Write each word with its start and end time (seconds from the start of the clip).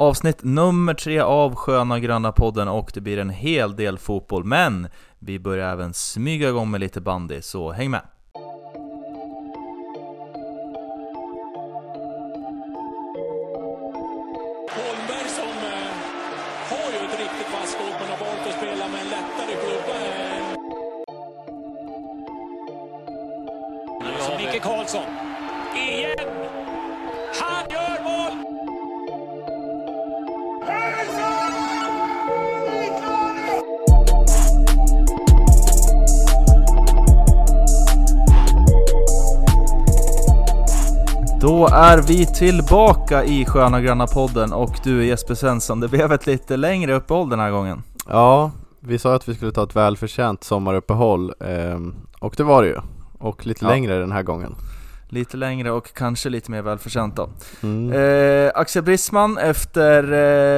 Avsnitt 0.00 0.42
nummer 0.42 0.94
tre 0.94 1.20
av 1.20 1.54
Sköna 1.54 2.00
Gröna 2.00 2.32
podden 2.32 2.68
och 2.68 2.90
det 2.94 3.00
blir 3.00 3.18
en 3.18 3.30
hel 3.30 3.76
del 3.76 3.98
fotboll, 3.98 4.44
men 4.44 4.88
vi 5.18 5.38
börjar 5.38 5.72
även 5.72 5.94
smyga 5.94 6.48
igång 6.48 6.70
med 6.70 6.80
lite 6.80 7.00
bandy, 7.00 7.42
så 7.42 7.72
häng 7.72 7.90
med! 7.90 8.02
Är 41.98 42.02
vi 42.02 42.26
tillbaka 42.26 43.24
i 43.24 43.44
Sköna 43.44 43.80
Gröna 43.80 44.06
podden 44.06 44.52
och 44.52 44.78
du 44.84 45.06
Jesper 45.06 45.34
Svensson, 45.34 45.80
det 45.80 45.88
blev 45.88 46.12
ett 46.12 46.26
lite 46.26 46.56
längre 46.56 46.94
uppehåll 46.94 47.28
den 47.28 47.38
här 47.40 47.50
gången. 47.50 47.82
Ja, 48.08 48.50
vi 48.80 48.98
sa 48.98 49.14
att 49.14 49.28
vi 49.28 49.34
skulle 49.34 49.52
ta 49.52 49.62
ett 49.62 49.76
välförtjänt 49.76 50.44
sommaruppehåll 50.44 51.32
ehm, 51.40 51.94
och 52.20 52.34
det 52.36 52.42
var 52.42 52.62
det 52.62 52.68
ju. 52.68 52.76
Och 53.18 53.46
lite 53.46 53.64
Ja. 53.64 53.70
längre 53.70 53.98
den 53.98 54.12
här 54.12 54.22
gången. 54.22 54.54
Lite 55.08 55.36
längre 55.36 55.70
och 55.70 55.94
kanske 55.94 56.28
lite 56.28 56.50
mer 56.50 56.62
välförtjänt 56.62 57.16
då. 57.16 57.28
Mm. 57.62 57.92
Eh, 57.92 58.50
Axel 58.54 58.82
Brisman, 58.82 59.38
efter 59.38 60.12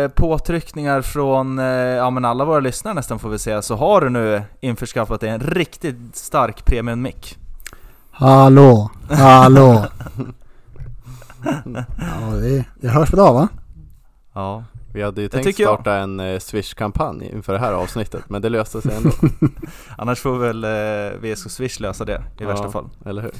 eh, 0.05 0.09
påtryckningar 0.09 1.03
från 1.03 1.59
eh, 1.59 1.65
ja, 1.67 2.11
men 2.11 2.25
alla 2.25 2.45
våra 2.45 2.61
lyssnare 2.61 2.95
nästan 2.95 3.19
får 3.19 3.29
vi 3.29 3.39
säga, 3.39 3.63
så 3.63 3.77
har 3.77 4.01
du 4.01 4.09
nu 4.11 4.43
införskaffat 4.61 5.21
dig 5.21 5.31
en 5.31 5.41
riktigt 5.41 6.17
stark 6.17 6.65
premium-mick. 6.65 7.39
Hallå, 8.11 8.91
hallå. 9.11 9.85
ja, 11.45 12.35
det, 12.41 12.65
det 12.81 12.89
hörs 12.89 13.11
bra 13.11 13.33
va? 13.33 13.49
Ja, 14.35 14.65
Vi 14.93 15.03
hade 15.03 15.21
ju 15.21 15.27
det 15.29 15.33
tänkt 15.33 15.45
tycker 15.47 15.63
jag. 15.63 15.75
starta 15.75 15.97
en 15.97 16.21
eh, 16.21 16.39
Swish-kampanj 16.39 17.31
inför 17.35 17.53
det 17.53 17.59
här 17.59 17.73
avsnittet, 17.73 18.25
men 18.29 18.43
det 18.43 18.49
löste 18.49 18.83
sig 18.83 18.97
ändå. 18.97 19.11
annars 19.99 20.21
får 20.21 20.39
väl 20.39 20.65
eh, 20.65 21.21
VSK 21.33 21.51
Swish 21.51 21.81
lösa 21.81 22.05
det 22.05 22.23
i 22.41 22.45
värsta 22.45 22.65
Ja, 22.65 22.71
fall. 22.71 22.89
Eller 23.07 23.23
hur? 23.23 23.33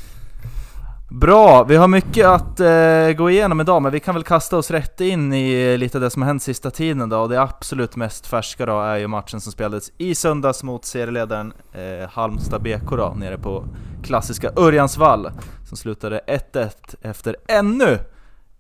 Bra, 1.13 1.65
vi 1.65 1.77
har 1.77 1.89
mycket 1.89 2.27
att 2.27 2.61
eh, 2.61 3.13
gå 3.17 3.31
igenom 3.31 3.61
idag, 3.61 3.83
men 3.83 3.93
vi 3.93 4.01
kan 4.01 4.15
väl 4.15 4.25
kasta 4.25 4.57
oss 4.57 4.71
rätt 4.71 5.01
in 5.01 5.33
i 5.33 5.79
lite 5.79 5.99
av 5.99 6.03
det 6.03 6.11
som 6.11 6.23
har 6.23 6.27
hänt 6.27 6.43
sista 6.43 6.71
tiden 6.71 7.09
då. 7.09 7.19
Och 7.19 7.29
det 7.29 7.43
absolut 7.43 7.97
mest 7.97 8.27
färska 8.27 8.67
då 8.67 8.81
är 8.81 8.97
ju 8.97 9.07
matchen 9.07 9.41
som 9.41 9.53
spelades 9.53 9.93
i 9.99 10.15
söndags 10.15 10.63
mot 10.63 10.85
serieledaren 10.85 11.53
eh, 11.73 12.09
Halmstad 12.11 12.63
BK 12.63 12.91
då, 12.91 13.15
nere 13.17 13.39
på 13.39 13.65
klassiska 14.03 14.51
Örjansvall. 14.57 15.31
Som 15.69 15.77
slutade 15.77 16.21
1-1 16.53 16.71
efter 17.03 17.37
ännu 17.49 17.99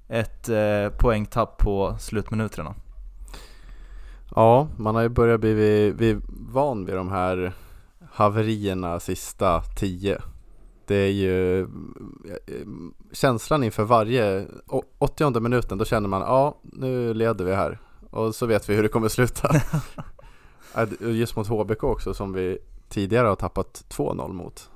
ett 0.08 0.48
eh, 0.48 0.88
poängtapp 0.98 1.58
på 1.58 1.96
slutminuterna. 1.98 2.74
Ja, 4.34 4.68
man 4.76 4.94
har 4.94 5.02
ju 5.02 5.08
börjat 5.08 5.40
bli, 5.40 5.52
vid, 5.52 5.96
bli 5.96 6.20
van 6.30 6.84
vid 6.84 6.94
de 6.94 7.10
här 7.10 7.52
haverierna 8.12 9.00
sista 9.00 9.60
tio. 9.60 10.20
Det 10.90 10.96
är 10.96 11.10
ju 11.12 11.60
eh, 11.60 11.66
känslan 13.12 13.64
inför 13.64 13.84
varje 13.84 14.46
å- 14.66 14.82
80 14.98 15.40
minuten, 15.40 15.78
då 15.78 15.84
känner 15.84 16.08
man 16.08 16.20
ja, 16.20 16.58
nu 16.62 17.14
leder 17.14 17.44
vi 17.44 17.54
här. 17.54 17.78
Och 18.10 18.34
så 18.34 18.46
vet 18.46 18.68
vi 18.68 18.74
hur 18.74 18.82
det 18.82 18.88
kommer 18.88 19.08
sluta. 19.08 19.48
Det- 20.74 21.00
Just 21.10 21.36
mot 21.36 21.48
HBK 21.48 21.84
också 21.84 22.14
som 22.14 22.32
vi 22.32 22.58
tidigare 22.88 23.26
har 23.26 23.36
tappat 23.36 23.84
2-0 23.88 24.32
mot. 24.32 24.70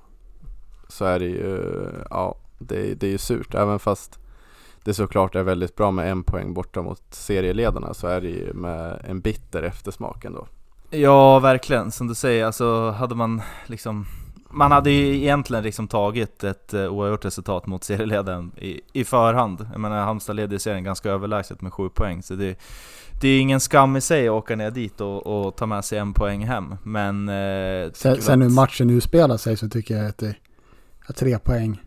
Så 0.89 1.05
är 1.05 1.19
det 1.19 1.25
ju, 1.27 1.63
ja, 2.11 2.37
det, 2.59 2.95
det 2.95 3.07
är 3.07 3.11
ju 3.11 3.19
surt. 3.19 3.55
Även 3.55 3.79
fast 3.79 4.19
det 4.85 4.95
såklart 4.95 5.35
är 5.35 5.43
väldigt 5.43 5.77
bra 5.77 5.91
med 5.91 6.11
en 6.11 6.23
poäng 6.23 6.55
borta 6.55 6.83
mot 6.83 7.03
serieledarna 7.11 7.95
så 7.95 8.07
är 8.07 8.21
det 8.21 8.29
ju 8.29 8.53
med 8.53 9.05
en 9.09 9.21
bitter 9.21 9.63
eftersmak 9.63 10.25
ändå. 10.25 10.47
Ja, 10.91 11.39
verkligen. 11.39 11.91
Som 11.91 12.07
du 12.07 12.15
säger, 12.15 12.45
alltså 12.45 12.91
hade 12.91 13.15
man 13.15 13.43
liksom 13.67 14.07
man 14.55 14.73
hade 14.73 14.91
ju 14.91 15.17
egentligen 15.17 15.65
liksom 15.65 15.89
tagit 15.89 16.45
ett 16.45 16.75
uh, 16.75 16.87
oavgjort 16.89 17.25
resultat 17.25 17.67
mot 17.67 17.85
serieledaren 17.85 18.53
i, 18.59 18.81
i 18.93 19.05
förhand. 19.05 19.67
Jag 19.73 19.81
menar 19.81 20.05
Halmstad 20.05 20.37
leder 20.37 20.59
serien 20.59 20.85
ganska 20.85 21.11
överlägset 21.11 21.61
med 21.61 21.73
sju 21.73 21.89
poäng, 21.89 22.23
så 22.23 22.35
det, 22.35 22.59
det 23.21 23.29
är 23.29 23.41
ingen 23.41 23.61
skam 23.61 23.97
i 23.97 24.01
sig 24.01 24.29
att 24.29 24.33
åka 24.33 24.57
ner 24.57 24.71
dit 24.71 25.01
och, 25.01 25.27
och 25.47 25.57
ta 25.57 25.67
med 25.67 25.85
sig 25.85 25.99
en 25.99 26.13
poäng 26.15 26.45
hem. 26.47 26.75
Men... 26.83 27.29
Eh, 27.29 27.93
Sen, 27.93 28.23
sen 28.23 28.41
hur 28.41 28.49
att- 28.49 28.55
matchen 28.55 28.91
utspelar 28.91 29.37
sig 29.37 29.57
så 29.57 29.69
tycker 29.69 29.97
jag 29.97 30.07
att, 30.07 30.19
det, 30.19 30.35
att 31.07 31.17
tre 31.17 31.39
poäng 31.39 31.81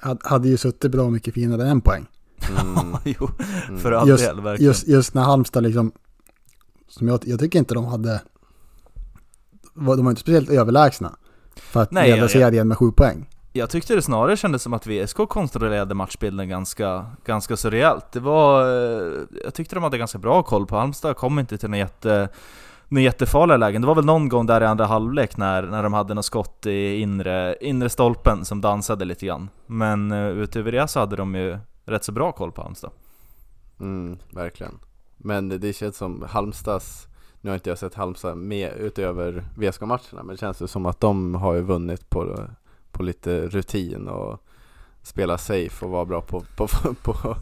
hade, 0.00 0.20
hade 0.28 0.48
ju 0.48 0.56
suttit 0.56 0.92
bra 0.92 1.10
mycket 1.10 1.34
finare 1.34 1.62
än 1.62 1.68
en 1.68 1.80
poäng. 1.80 2.06
Mm. 2.60 2.96
jo, 3.04 3.28
Mm. 3.68 3.80
för 3.80 3.92
all 3.92 4.08
Just- 4.08 4.24
del, 4.26 4.40
verkligen. 4.40 4.68
Just, 4.70 4.88
just 4.88 5.14
när 5.14 5.22
Halmstad 5.22 5.62
liksom, 5.62 5.92
som 6.88 7.08
jag, 7.08 7.20
jag 7.26 7.40
tycker 7.40 7.58
inte 7.58 7.74
de 7.74 7.84
hade, 7.84 8.22
de 9.74 9.84
var 9.86 10.10
inte 10.10 10.20
speciellt 10.20 10.50
överlägsna. 10.50 11.16
För 11.56 11.82
att 11.82 11.90
Nej, 11.90 12.10
leda 12.10 12.20
jag- 12.22 12.30
serien 12.30 12.68
med 12.68 12.78
sju 12.78 12.92
poäng. 12.92 13.28
Jag 13.52 13.70
tyckte 13.70 13.94
det 13.94 14.02
snarare 14.02 14.36
kändes 14.36 14.62
som 14.62 14.72
att 14.72 14.86
VSK 14.86 15.16
kontrollerade 15.28 15.94
matchbilden 15.94 16.48
ganska, 16.48 17.06
ganska 17.24 17.56
så 17.56 17.70
rejält. 17.70 18.12
Det 18.12 18.20
var, 18.20 18.62
eh, 18.62 19.12
jag 19.44 19.54
tyckte 19.54 19.74
de 19.76 19.84
hade 19.84 19.98
ganska 19.98 20.18
bra 20.18 20.42
koll 20.42 20.66
på 20.66 20.76
Halmstad, 20.76 21.16
kom 21.16 21.38
inte 21.38 21.58
till 21.58 21.68
några 21.70 21.78
jätte, 21.78 22.28
några 22.88 23.02
jättefarliga 23.04 23.56
lägen. 23.56 23.82
Det 23.82 23.88
var 23.88 23.94
väl 23.94 24.04
någon 24.04 24.28
gång 24.28 24.46
där 24.46 24.60
i 24.60 24.64
andra 24.66 24.86
halvlek 24.86 25.36
när, 25.36 25.62
när 25.62 25.82
de 25.82 25.92
hade 25.92 26.14
något 26.14 26.24
skott 26.24 26.66
i 26.66 27.00
inre, 27.00 27.56
inre 27.60 27.88
stolpen 27.88 28.44
som 28.44 28.60
dansade 28.60 29.04
lite 29.04 29.26
grann. 29.26 29.48
Men 29.66 30.12
uh, 30.12 30.28
utöver 30.42 30.72
det 30.72 30.88
så 30.88 31.00
hade 31.00 31.16
de 31.16 31.34
ju 31.34 31.58
rätt 31.86 32.04
så 32.04 32.12
bra 32.12 32.32
koll 32.32 32.52
på 32.52 32.62
Halmstad. 32.62 32.90
Mm, 33.80 34.18
verkligen. 34.30 34.78
Men 35.16 35.48
det, 35.48 35.58
det 35.58 35.72
känns 35.72 35.96
som 35.96 36.24
Halmstads, 36.28 37.06
nu 37.40 37.50
har 37.50 37.54
inte 37.54 37.68
jag 37.70 37.78
sett 37.78 37.94
Halmstad 37.94 38.36
med 38.38 38.72
utöver 38.78 39.44
VSK-matcherna, 39.54 40.22
men 40.22 40.26
det 40.26 40.36
känns 40.36 40.62
ju 40.62 40.66
som 40.66 40.86
att 40.86 41.00
de 41.00 41.34
har 41.34 41.54
ju 41.54 41.60
vunnit 41.60 42.10
på, 42.10 42.38
på 42.92 43.02
lite 43.02 43.40
rutin 43.48 44.08
och 44.08 44.42
spela 45.02 45.38
safe 45.38 45.84
och 45.84 45.90
vara 45.90 46.04
bra 46.04 46.20
på, 46.20 46.40
på, 46.56 46.66
på, 46.68 46.94
på 47.12 47.36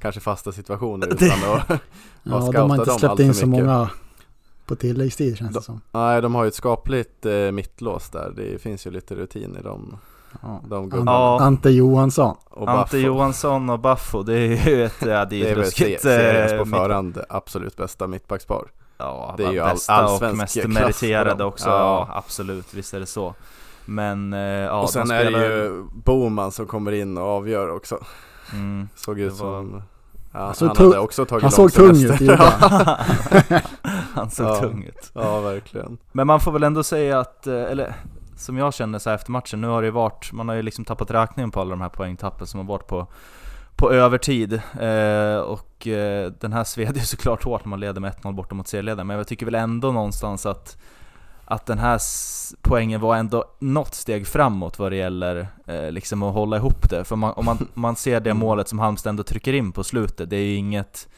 kanske 0.00 0.20
fasta 0.20 0.52
situationer 0.52 1.06
Det- 1.06 1.12
utan 1.26 1.52
att 1.54 1.68
Ja, 2.22 2.30
de 2.38 2.42
scoutat 2.42 2.68
har 2.68 2.74
inte 2.76 2.90
dem 2.90 2.98
släppt 2.98 3.20
in 3.20 3.34
så 3.34 3.46
mycket. 3.46 3.64
många 3.66 3.90
på 4.66 4.76
tilläggstid 4.76 5.36
känns 5.38 5.52
det 5.52 5.58
De- 5.58 5.62
som. 5.62 5.80
Nej, 5.92 6.22
de 6.22 6.34
har 6.34 6.44
ju 6.44 6.48
ett 6.48 6.54
skapligt 6.54 7.26
eh, 7.26 7.50
mittlås 7.52 8.10
där. 8.10 8.32
Det 8.36 8.62
finns 8.62 8.86
ju 8.86 8.90
lite 8.90 9.14
rutin 9.14 9.56
i 9.60 9.62
dem. 9.62 9.96
Ja. 10.42 10.60
De 10.68 10.88
gubbarna. 10.90 11.10
Ja. 11.10 11.40
Ante 11.40 11.70
Johansson. 11.70 12.36
Och 12.50 12.68
Ante. 12.70 12.98
Johansson 12.98 13.70
och 13.70 13.78
Baffo, 13.78 14.22
det 14.22 14.34
är 14.38 14.68
ju 14.68 14.84
ett, 14.84 14.94
ja, 15.00 15.06
det 15.24 15.24
Det 15.24 15.36
är 15.42 15.44
är 15.46 15.50
ett 15.50 15.56
väl 15.56 15.64
ruskigt... 15.64 16.02
se- 16.02 16.08
seriens 16.08 16.52
eh, 16.52 16.58
på 16.58 16.64
förhand 16.64 17.18
absolut 17.28 17.76
bästa 17.76 18.06
mittbackspar. 18.06 18.64
Ja, 19.00 19.34
Det 19.36 19.44
är 19.44 19.52
ju 19.52 19.60
all- 19.60 19.70
bästa 19.70 20.06
och 20.06 20.36
mest 20.36 20.64
meriterade 20.66 21.44
också. 21.44 21.68
Ja. 21.68 22.06
Ja. 22.08 22.16
absolut, 22.16 22.74
visst 22.74 22.94
är 22.94 23.00
det 23.00 23.06
så. 23.06 23.34
Men 23.84 24.32
eh, 24.32 24.38
ja, 24.40 24.80
och 24.80 24.90
sen 24.90 25.08
de 25.08 25.14
är 25.14 25.24
det 25.24 25.30
spelar- 25.30 25.44
ju 25.48 25.84
Boman 25.94 26.52
som 26.52 26.66
kommer 26.66 26.92
in 26.92 27.18
och 27.18 27.24
avgör 27.26 27.70
också. 27.76 27.98
Mm. 28.52 28.88
Såg 28.96 29.18
ut 29.20 29.32
var- 29.32 29.38
som... 29.38 29.82
Ja, 30.32 30.52
såg 30.52 30.68
han 30.68 30.76
tung- 30.76 30.84
hade 30.86 30.98
också 30.98 31.24
tagit 31.24 31.42
Han 31.42 31.52
såg 31.52 31.72
tung 31.72 31.96
ut, 32.04 32.30
han. 34.14 34.30
Såg 34.30 34.46
Ja. 34.46 34.56
tung 34.60 34.84
ut. 34.84 35.10
ja, 35.14 35.40
verkligen. 35.40 35.98
Men 36.12 36.26
man 36.26 36.40
får 36.40 36.52
väl 36.52 36.62
ändå 36.62 36.82
säga 36.82 37.18
att, 37.20 37.46
eh, 37.46 37.54
eller 37.62 37.94
som 38.36 38.56
jag 38.58 38.74
känner 38.74 38.98
så 38.98 39.10
här 39.10 39.14
efter 39.16 39.30
matchen, 39.30 39.60
nu 39.60 39.66
har 39.66 39.82
det 39.82 39.86
ju 39.86 39.92
varit, 39.92 40.32
man 40.32 40.48
har 40.48 40.56
ju 40.56 40.62
liksom 40.62 40.84
tappat 40.84 41.10
räkningen 41.10 41.50
på 41.50 41.60
alla 41.60 41.70
de 41.70 41.80
här 41.80 41.88
poängtappen 41.88 42.46
som 42.46 42.60
har 42.60 42.66
varit 42.66 42.86
på, 42.86 43.06
på 43.80 43.92
övertid. 43.92 44.52
Eh, 44.80 45.36
och 45.40 45.86
eh, 45.86 46.32
den 46.40 46.52
här 46.52 46.64
sved 46.64 46.96
ju 46.96 47.02
såklart 47.02 47.44
hårt 47.44 47.64
när 47.64 47.70
man 47.70 47.80
leder 47.80 48.00
med 48.00 48.12
1-0 48.12 48.32
borta 48.34 48.54
mot 48.54 48.68
serieledaren, 48.68 49.06
men 49.06 49.16
jag 49.16 49.26
tycker 49.26 49.46
väl 49.46 49.54
ändå 49.54 49.92
någonstans 49.92 50.46
att 50.46 50.76
att 51.44 51.66
den 51.66 51.78
här 51.78 51.98
poängen 52.62 53.00
var 53.00 53.16
ändå 53.16 53.44
något 53.58 53.94
steg 53.94 54.26
framåt 54.26 54.78
vad 54.78 54.92
det 54.92 54.96
gäller 54.96 55.48
eh, 55.66 55.90
liksom 55.90 56.22
att 56.22 56.34
hålla 56.34 56.56
ihop 56.56 56.90
det. 56.90 57.04
För 57.04 57.16
man, 57.16 57.32
om, 57.36 57.44
man, 57.44 57.66
man 57.74 57.96
ser 57.96 58.20
det 58.20 58.34
målet 58.34 58.68
som 58.68 58.78
Halmstad 58.78 59.10
ändå 59.10 59.22
trycker 59.22 59.52
in 59.52 59.72
på 59.72 59.84
slutet, 59.84 60.30
det 60.30 60.36
är 60.36 60.40
ju 60.44 60.54
inget 60.54 61.08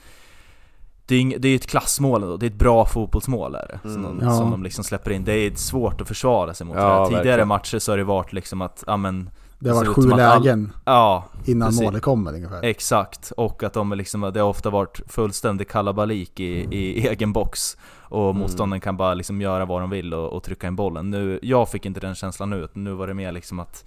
det 1.06 1.14
är, 1.14 1.20
ing, 1.20 1.34
det 1.38 1.48
är 1.48 1.56
ett 1.56 1.66
klassmål 1.66 2.22
ändå, 2.22 2.36
det 2.36 2.46
är 2.46 2.50
ett 2.50 2.56
bra 2.58 2.86
fotbollsmål 2.86 3.54
är 3.54 3.66
det, 3.82 3.88
som, 3.90 4.04
Mm. 4.04 4.18
de, 4.18 4.26
Ja. 4.26 4.32
som 4.36 4.50
de 4.50 4.62
liksom 4.62 4.84
släpper 4.84 5.10
in. 5.10 5.24
Det 5.24 5.32
är 5.32 5.54
svårt 5.54 6.00
att 6.00 6.08
försvara 6.08 6.54
sig 6.54 6.66
mot 6.66 6.76
Ja. 6.76 7.06
Tidigare 7.06 7.24
verkligen. 7.24 7.48
matcher 7.48 7.78
så 7.78 7.92
har 7.92 7.96
det 7.96 8.04
varit 8.04 8.32
liksom 8.32 8.62
att, 8.62 8.84
ja 8.86 8.96
men, 8.96 9.30
Det 9.62 9.70
har 9.70 9.76
varit 9.84 9.88
sju 9.96 10.12
att 10.12 10.20
all- 10.20 10.42
lägen 10.42 10.72
ja, 10.84 11.24
innan 11.44 11.68
precis. 11.68 11.82
målet 11.82 12.02
kommer 12.02 12.34
ungefär. 12.34 12.62
Exakt, 12.64 13.32
och 13.36 13.62
att 13.62 13.72
de 13.72 13.92
liksom, 13.92 14.20
det 14.34 14.40
har 14.40 14.48
ofta 14.48 14.70
varit 14.70 15.00
fullständig 15.06 15.68
kalabalik 15.68 16.40
i, 16.40 16.44
i 16.70 17.08
egen 17.08 17.32
box 17.32 17.76
Och 18.02 18.30
Mm. 18.30 18.40
motståndaren 18.42 18.80
kan 18.80 18.96
bara 18.96 19.14
liksom 19.14 19.40
göra 19.40 19.64
vad 19.64 19.80
de 19.82 19.90
vill 19.90 20.14
och, 20.14 20.32
och 20.32 20.42
trycka 20.42 20.66
in 20.66 20.76
bollen 20.76 21.10
nu, 21.10 21.38
Jag 21.42 21.68
fick 21.68 21.86
inte 21.86 22.00
den 22.00 22.14
känslan 22.14 22.50
nu, 22.50 22.68
nu 22.72 22.92
var 22.92 23.06
det 23.06 23.14
mer 23.14 23.32
liksom 23.32 23.58
att 23.60 23.84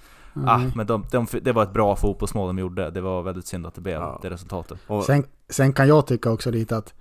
Ah, 0.47 0.55
Mm. 0.55 0.71
men 0.75 0.87
de, 0.87 1.05
de, 1.11 1.27
det 1.41 1.51
var 1.51 1.63
ett 1.63 1.73
bra 1.73 1.95
fotbollsmål 1.95 2.47
de 2.47 2.59
gjorde, 2.59 2.89
det 2.91 3.01
var 3.01 3.21
väldigt 3.21 3.47
synd 3.47 3.65
att 3.67 3.75
det 3.75 3.81
blev 3.81 4.01
Ja. 4.01 4.19
det 4.21 4.29
resultatet 4.29 4.77
Och, 4.87 5.03
Sen, 5.03 5.23
sen 5.49 5.73
kan 5.73 5.87
jag 5.87 6.07
tycka 6.07 6.31
också 6.31 6.51
lite 6.51 6.77
att 6.77 6.93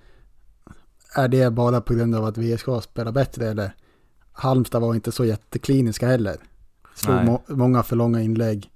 är 1.17 1.29
det 1.29 1.50
bara 1.50 1.81
på 1.81 1.94
grund 1.94 2.15
av 2.15 2.25
att 2.25 2.38
VSK 2.38 2.67
spelar 2.82 3.12
bättre 3.12 3.47
eller 3.49 3.73
Halmstad 4.32 4.82
var 4.82 4.94
inte 4.94 5.12
så 5.12 5.25
jättekliniska 5.25 6.06
heller. 6.06 6.37
Slog 6.94 7.25
må 7.25 7.43
många 7.49 7.82
för 7.82 7.96
långa 7.96 8.20
inlägg, 8.23 8.70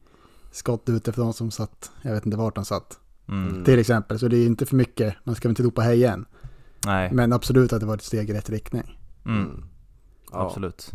skott 0.51 0.89
utifrån 0.89 1.33
som 1.33 1.51
satt, 1.51 1.91
jag 2.03 2.13
vet 2.15 2.27
inte 2.27 2.39
vart 2.39 2.55
de 2.55 2.65
satt. 2.65 2.99
Mm. 3.29 3.49
Mm. 3.49 3.65
Till 3.65 3.79
exempel, 3.79 4.19
så 4.19 4.29
det 4.29 4.37
är 4.37 4.47
inte 4.47 4.67
för 4.67 4.77
mycket, 4.77 5.15
man 5.25 5.35
ska 5.35 5.49
väl 5.49 5.51
inte 5.53 5.63
ropa 5.63 5.83
hej 5.83 5.97
igen. 5.97 6.25
Nej, 6.87 7.13
Men 7.13 7.33
absolut 7.33 7.73
att 7.73 7.81
det 7.81 7.87
var 7.87 7.95
ett 7.95 8.03
steg 8.03 8.31
i 8.31 8.33
rätt 8.33 8.51
riktning. 8.51 8.99
mm. 9.27 9.65
Ja. 10.33 10.47
absolut. 10.47 10.93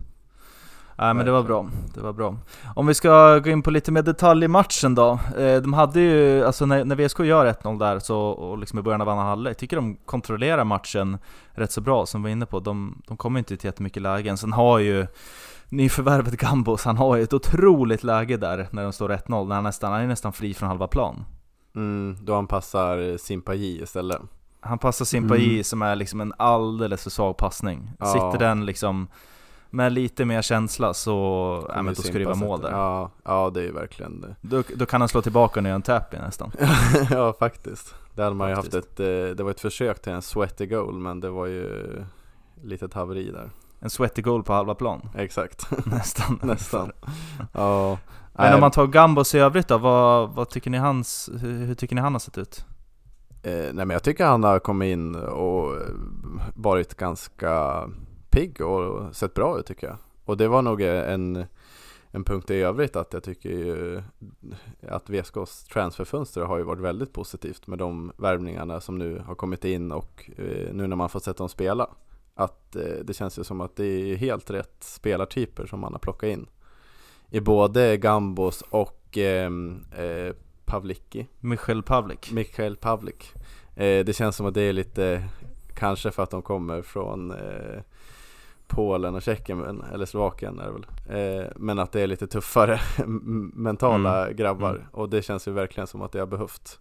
Nej 0.98 1.14
men 1.14 1.26
det 1.26 1.32
var 1.32 1.44
bra, 1.44 1.70
det 1.94 2.02
var 2.02 2.14
bra. 2.14 2.38
Om 2.76 2.88
vi 2.88 2.94
ska 2.94 3.40
gå 3.40 3.50
in 3.50 3.62
på 3.62 3.72
lite 3.72 3.92
mer 3.92 4.02
detalj 4.02 4.46
i 4.46 4.48
matchen 4.48 4.96
då. 4.96 5.20
Eh, 5.38 5.62
De 5.62 5.74
hade 5.74 6.00
ju, 6.00 6.46
alltså 6.46 6.66
när, 6.66 6.86
när 6.86 6.96
VSK 6.96 7.20
gör 7.20 7.46
1-0 7.54 7.80
där 7.80 8.00
så, 8.00 8.20
och 8.20 8.58
liksom 8.58 8.80
i 8.80 8.82
början 8.82 9.02
av 9.02 9.10
andra 9.10 9.24
halvlek, 9.24 9.58
tycker 9.58 9.76
de 9.76 9.96
kontrollerar 9.96 10.64
matchen 10.64 11.18
rätt 11.52 11.72
så 11.72 11.82
bra 11.82 12.06
som 12.06 12.24
vi 12.24 12.28
var 12.30 12.32
inne 12.32 12.46
på. 12.46 12.60
De, 12.60 13.02
de 13.08 13.18
kommer 13.18 13.40
inte 13.40 13.58
till 13.58 13.68
jättemycket 13.68 14.02
lägen. 14.04 14.38
Sen 14.38 14.54
har 14.54 14.80
ju 14.80 15.08
nyförvärvet 15.76 16.38
Gambos, 16.38 16.86
han 16.86 16.98
har 16.98 17.16
ju 17.16 17.24
ett 17.24 17.34
otroligt 17.34 18.04
läge 18.04 18.38
där 18.38 18.68
när 18.72 18.84
de 18.84 18.94
står 18.94 19.10
1-0, 19.10 19.48
när 19.48 19.56
han 19.56 19.64
nästan, 19.64 19.92
han 19.92 20.02
är 20.02 20.08
nästan 20.08 20.34
fri 20.34 20.54
från 20.54 20.70
halva 20.70 20.88
plan. 20.88 21.26
Mm, 21.76 22.18
då 22.22 22.36
han 22.36 22.48
passar 22.48 23.18
Simpaji 23.18 23.82
istället. 23.84 24.22
Han 24.60 24.80
passar 24.80 25.06
Simpaji 25.06 25.52
Mm. 25.52 25.64
som 25.64 25.82
är 25.82 25.96
liksom 25.96 26.22
en 26.22 26.34
alldeles 26.38 27.04
för 27.04 27.10
svag 27.10 27.38
passning. 27.38 27.92
Ja. 28.00 28.06
Sitter 28.06 28.40
den 28.40 28.66
liksom 28.66 29.08
med 29.70 29.94
lite 29.94 30.26
mer 30.26 30.42
känsla 30.42 30.94
så, 30.94 31.12
ja, 31.76 31.82
men 31.82 31.94
då 31.94 32.02
ska 32.02 32.20
det 32.20 32.26
vara 32.26 32.36
mål 32.36 32.62
där. 32.62 32.72
Ja, 32.72 33.12
ja 33.24 33.50
det 33.50 33.60
är 33.60 33.64
ju 33.64 33.72
verkligen 33.72 34.22
det. 34.22 34.36
Då, 34.42 34.64
då 34.76 34.86
kan 34.86 35.02
han 35.02 35.08
slå 35.08 35.22
tillbaka 35.22 35.60
och 35.60 35.66
göra 35.66 35.76
en 35.76 35.82
tap 35.82 36.12
nästan. 36.12 36.52
ja, 37.12 37.34
faktiskt. 37.40 37.96
Det 38.16 38.24
hade 38.24 38.36
man 38.36 38.50
ju 38.50 38.56
haft 38.56 38.74
ett, 38.74 39.00
eh, 39.00 39.06
det 39.06 39.40
var 39.44 39.52
ett 39.52 39.60
försök 39.60 40.02
till 40.02 40.12
en 40.12 40.22
sweaty 40.22 40.66
goal, 40.66 40.94
men 40.94 41.20
det 41.20 41.30
var 41.30 41.46
ju 41.46 41.92
litet 42.64 42.94
haveri 42.94 43.32
där. 43.32 43.50
En 43.84 43.90
sweaty 43.90 44.22
goal 44.22 44.44
på 44.44 44.54
halva 44.54 44.76
plan, 44.76 45.10
Exakt, 45.16 45.68
nästan. 45.86 46.40
nästan. 46.44 46.92
Ja. 47.52 47.98
Men 48.36 48.46
Nej, 48.46 48.54
om 48.54 48.62
man 48.62 48.72
tar 48.72 48.88
Gambos 48.88 49.36
i 49.36 49.40
övrigt 49.40 49.68
då, 49.68 49.78
vad, 49.78 50.30
vad 50.30 50.50
tycker 50.50 50.70
ni 50.70 50.78
hans, 50.78 51.30
hur, 51.42 51.66
hur 51.66 51.76
tycker 51.76 51.96
ni 51.96 52.02
han 52.02 52.14
har 52.14 52.20
sett 52.20 52.38
ut? 52.38 52.66
Eh, 53.44 53.52
nej 53.54 53.74
men 53.74 53.90
jag 53.90 54.04
tycker 54.04 54.26
han 54.26 54.44
har 54.44 54.60
kommit 54.60 54.88
in 54.88 55.16
och 55.16 55.76
eh, 55.76 55.82
varit 56.56 56.96
ganska 56.96 57.84
pigg 58.30 58.62
och 58.62 59.16
sett 59.16 59.34
bra 59.34 59.60
ut 59.60 59.66
tycker 59.66 59.88
jag. 59.88 59.98
Och 60.26 60.38
det 60.38 60.48
var 60.48 60.62
nog 60.62 60.82
en, 60.82 61.46
en 62.12 62.24
punkt 62.24 62.52
i 62.52 62.62
övrigt 62.62 62.96
att 62.96 63.14
jag 63.14 63.24
tycker 63.24 63.50
ju 63.50 64.04
att 64.90 65.10
VSKs 65.10 65.64
transferfönster 65.64 66.42
har 66.42 66.58
ju 66.58 66.64
varit 66.64 66.82
väldigt 66.82 67.14
positivt 67.14 67.68
med 67.68 67.80
de 67.80 68.12
värvningarna 68.18 68.82
som 68.82 68.98
nu 68.98 69.24
har 69.28 69.36
kommit 69.36 69.66
in 69.66 69.92
och 69.92 70.30
eh, 70.38 70.74
nu 70.74 70.88
när 70.88 70.96
man 70.96 71.10
får 71.10 71.20
sett 71.20 71.38
dem 71.38 71.50
spela. 71.50 71.90
Att 72.36 72.76
eh, 72.76 72.82
det 73.04 73.14
känns 73.14 73.40
ju 73.40 73.44
som 73.44 73.62
att 73.62 73.76
det 73.76 73.86
är 73.86 74.16
helt 74.16 74.50
rätt 74.50 74.76
spelartyper 74.80 75.66
som 75.66 75.80
man 75.80 75.92
har 75.94 76.00
plockat 76.00 76.28
in. 76.28 76.46
I 77.30 77.40
både 77.40 77.98
Gambos 77.98 78.62
och 78.70 79.18
ehm, 79.18 79.86
eh, 79.98 80.36
Pavlicki. 80.66 81.28
Michel 81.40 81.84
Pavlik? 81.84 82.32
Mikhail 82.32 82.76
Pavlik. 82.76 83.34
Eh, 83.76 84.06
det 84.06 84.16
känns 84.16 84.36
som 84.36 84.46
att 84.46 84.54
det 84.54 84.62
är 84.62 84.74
lite, 84.74 85.24
kanske 85.76 86.12
för 86.12 86.24
att 86.24 86.30
de 86.32 86.42
kommer 86.42 86.82
från 86.82 87.32
eh, 87.32 87.82
Polen 88.68 89.16
och 89.16 89.22
Tjeckien, 89.22 89.84
eller 89.94 90.06
Slovakien 90.06 90.60
är 90.60 90.66
det 90.66 90.72
väl. 90.72 90.86
Eh, 91.44 91.52
men 91.56 91.80
att 91.80 91.92
det 91.92 92.02
är 92.02 92.08
lite 92.08 92.28
tuffare 92.28 92.80
mentala 93.54 94.24
Mm. 94.26 94.36
grabbar. 94.38 94.70
Mm. 94.70 94.82
Och 94.92 95.10
det 95.10 95.22
känns 95.22 95.48
ju 95.48 95.52
verkligen 95.52 95.88
som 95.88 96.02
att 96.02 96.12
det 96.12 96.20
har 96.20 96.26
behövt. 96.28 96.80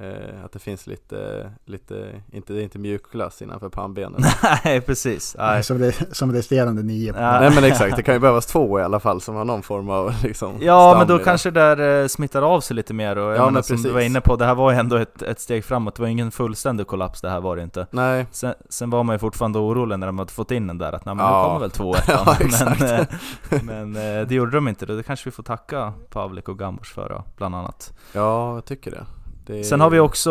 Eh, 0.00 0.44
att 0.44 0.52
det 0.52 0.58
finns 0.58 0.86
lite, 0.86 1.50
lite 1.64 2.22
inte, 2.32 2.52
det 2.52 2.60
är 2.60 2.62
inte 2.62 2.78
mjukglass 2.78 3.42
innanför 3.42 3.68
pannbenen. 3.68 4.20
Nej 4.64 4.80
precis, 4.80 5.36
Nej. 5.38 5.62
Som, 5.64 5.78
det, 5.78 5.92
som 6.16 6.32
resterande 6.32 6.82
nio. 6.82 7.14
Ja. 7.16 7.40
Nej 7.40 7.50
men 7.54 7.64
exakt, 7.64 7.96
det 7.96 8.02
kan 8.02 8.14
ju 8.14 8.20
behövas 8.20 8.46
två 8.46 8.80
i 8.80 8.82
alla 8.82 9.00
fall 9.00 9.20
som 9.20 9.34
har 9.34 9.44
någon 9.44 9.62
form 9.62 9.90
av 9.90 10.14
liksom 10.22 10.56
Ja 10.60 10.94
men 10.98 11.06
då 11.08 11.18
kanske 11.18 11.50
det 11.50 11.60
där 11.76 12.02
eh, 12.02 12.06
smittar 12.06 12.42
av 12.42 12.60
sig 12.60 12.76
lite 12.76 12.94
mer 12.94 13.18
och 13.18 13.36
Ja, 13.36 13.50
men 13.50 13.62
som 13.62 13.76
du 13.76 13.82
precis. 13.82 13.94
var 13.94 14.00
inne 14.00 14.20
på, 14.20 14.36
det 14.36 14.44
här 14.44 14.54
var 14.54 14.72
ju 14.72 14.78
ändå 14.78 14.96
ett, 14.96 15.22
ett 15.22 15.40
steg 15.40 15.64
framåt, 15.64 15.94
det 15.96 16.02
var 16.02 16.08
ingen 16.08 16.30
fullständig 16.30 16.86
kollaps 16.86 17.20
det 17.20 17.30
här 17.30 17.40
var 17.40 17.56
det 17.56 17.62
inte. 17.62 17.86
Nej, 17.90 18.26
Sen, 18.30 18.54
sen 18.68 18.90
var 18.90 19.02
man 19.04 19.14
ju 19.14 19.18
fortfarande 19.18 19.58
orolig 19.58 19.98
när 19.98 20.06
de 20.06 20.18
hade 20.18 20.32
fått 20.32 20.50
in 20.50 20.66
den 20.66 20.78
där 20.78 20.92
att 20.92 21.04
nej 21.04 21.14
men 21.14 21.24
Ja. 21.26 21.40
nu 21.42 21.46
kommer 21.48 21.60
väl 21.60 21.70
2 21.70 21.94
Ja, 22.08 22.36
exakt. 22.40 22.80
men, 22.80 23.00
eh, 23.00 23.62
men 23.62 23.96
eh, 24.20 24.26
det 24.26 24.34
gjorde 24.34 24.50
de 24.56 24.68
inte, 24.68 24.86
det 24.86 25.02
kanske 25.02 25.24
vi 25.30 25.30
får 25.34 25.42
tacka 25.42 25.92
Pavlik 26.10 26.48
och 26.48 26.58
Gambors 26.58 26.92
för 26.92 27.08
då, 27.08 27.24
bland 27.36 27.54
annat. 27.54 27.92
ja 28.12 28.54
jag 28.54 28.64
tycker 28.64 28.90
det. 28.90 29.04
Det. 29.46 29.64
Sen 29.64 29.80
har 29.80 29.90
vi 29.90 29.98
också 30.00 30.30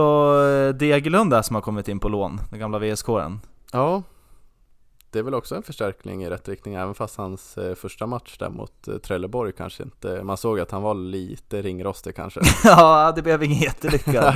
eh, 0.69 0.75
Degerlund 0.75 1.31
där 1.31 1.41
som 1.41 1.55
har 1.55 1.61
kommit 1.61 1.87
in 1.87 1.99
på 1.99 2.09
lån, 2.09 2.41
den 2.49 2.59
gamla 2.59 2.79
VSK-aren. 2.79 3.39
Ja, 3.71 4.03
det 5.11 5.19
är 5.19 5.23
väl 5.23 5.33
också 5.33 5.55
en 5.55 5.63
förstärkning 5.63 6.23
i 6.23 6.29
rätt 6.29 6.47
riktning 6.47 6.73
även 6.75 6.93
fast 6.93 7.17
hans 7.17 7.57
eh, 7.57 7.75
första 7.75 8.07
match 8.07 8.37
där 8.37 8.49
mot 8.49 8.87
eh, 8.87 8.95
Trelleborg 8.97 9.51
kanske 9.57 9.83
inte, 9.83 10.23
man 10.23 10.37
såg 10.37 10.59
att 10.59 10.71
han 10.71 10.81
var 10.81 10.93
lite 10.93 11.61
ringrostig 11.61 12.15
kanske. 12.15 12.39
ja, 12.63 13.11
det 13.15 13.21
blev 13.21 13.43
ingen 13.43 13.59
jättelyckad 13.59 14.35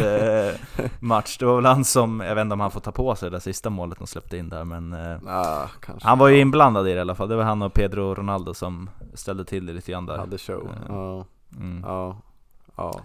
match. 1.00 1.38
Det 1.38 1.46
var 1.46 1.56
väl 1.56 1.66
han 1.66 1.86
som, 1.86 2.20
jag 2.20 2.36
vet 2.36 2.42
inte 2.42 2.54
om 2.54 2.60
han 2.60 2.72
får 2.72 2.80
ta 2.80 2.92
på 2.92 3.16
sig 3.16 3.30
det 3.30 3.36
där 3.36 3.40
sista 3.42 3.70
målet 3.70 3.98
de 3.98 4.08
släppte 4.08 4.38
in 4.38 4.50
där 4.50 4.64
men 4.64 4.96
kanske. 5.82 6.08
Han 6.08 6.20
var 6.20 6.28
ju 6.28 6.40
inblandad 6.40 6.88
i 6.88 6.92
det 6.92 6.98
i 6.98 7.02
alla 7.02 7.16
fall, 7.16 7.30
det 7.30 7.36
var 7.36 7.44
han 7.44 7.62
och 7.62 7.74
Pedro 7.74 8.14
Ronaldo 8.16 8.54
som 8.54 8.90
ställde 9.14 9.46
till 9.46 9.66
det 9.66 9.74
lite 9.74 9.92
grann 9.92 10.06
där. 10.06 10.18
hade 10.18 10.38
show. 10.38 10.70
Ja, 10.90 11.26
Mm. 11.60 11.84
ja, 11.88 12.18
ja. 12.78 13.02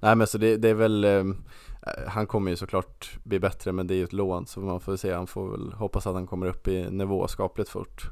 Nej 0.00 0.16
men 0.16 0.26
så 0.26 0.38
det, 0.38 0.56
det 0.56 0.68
är 0.68 0.74
väl, 0.74 1.04
eh, 1.04 1.24
han 2.06 2.26
kommer 2.26 2.50
ju 2.50 2.56
såklart 2.56 3.18
bli 3.22 3.40
bättre 3.40 3.72
men 3.72 3.86
det 3.86 3.94
är 3.94 3.96
ju 3.96 4.04
ett 4.04 4.12
lån 4.12 4.46
så 4.46 4.60
man 4.60 4.80
får 4.80 4.96
se, 4.96 5.12
han 5.12 5.26
får 5.26 5.50
väl 5.50 5.72
hoppas 5.72 6.06
att 6.06 6.14
han 6.14 6.26
kommer 6.26 6.46
upp 6.46 6.68
i 6.68 6.90
nivå 6.90 7.28
skapligt 7.28 7.70
fort. 7.70 8.10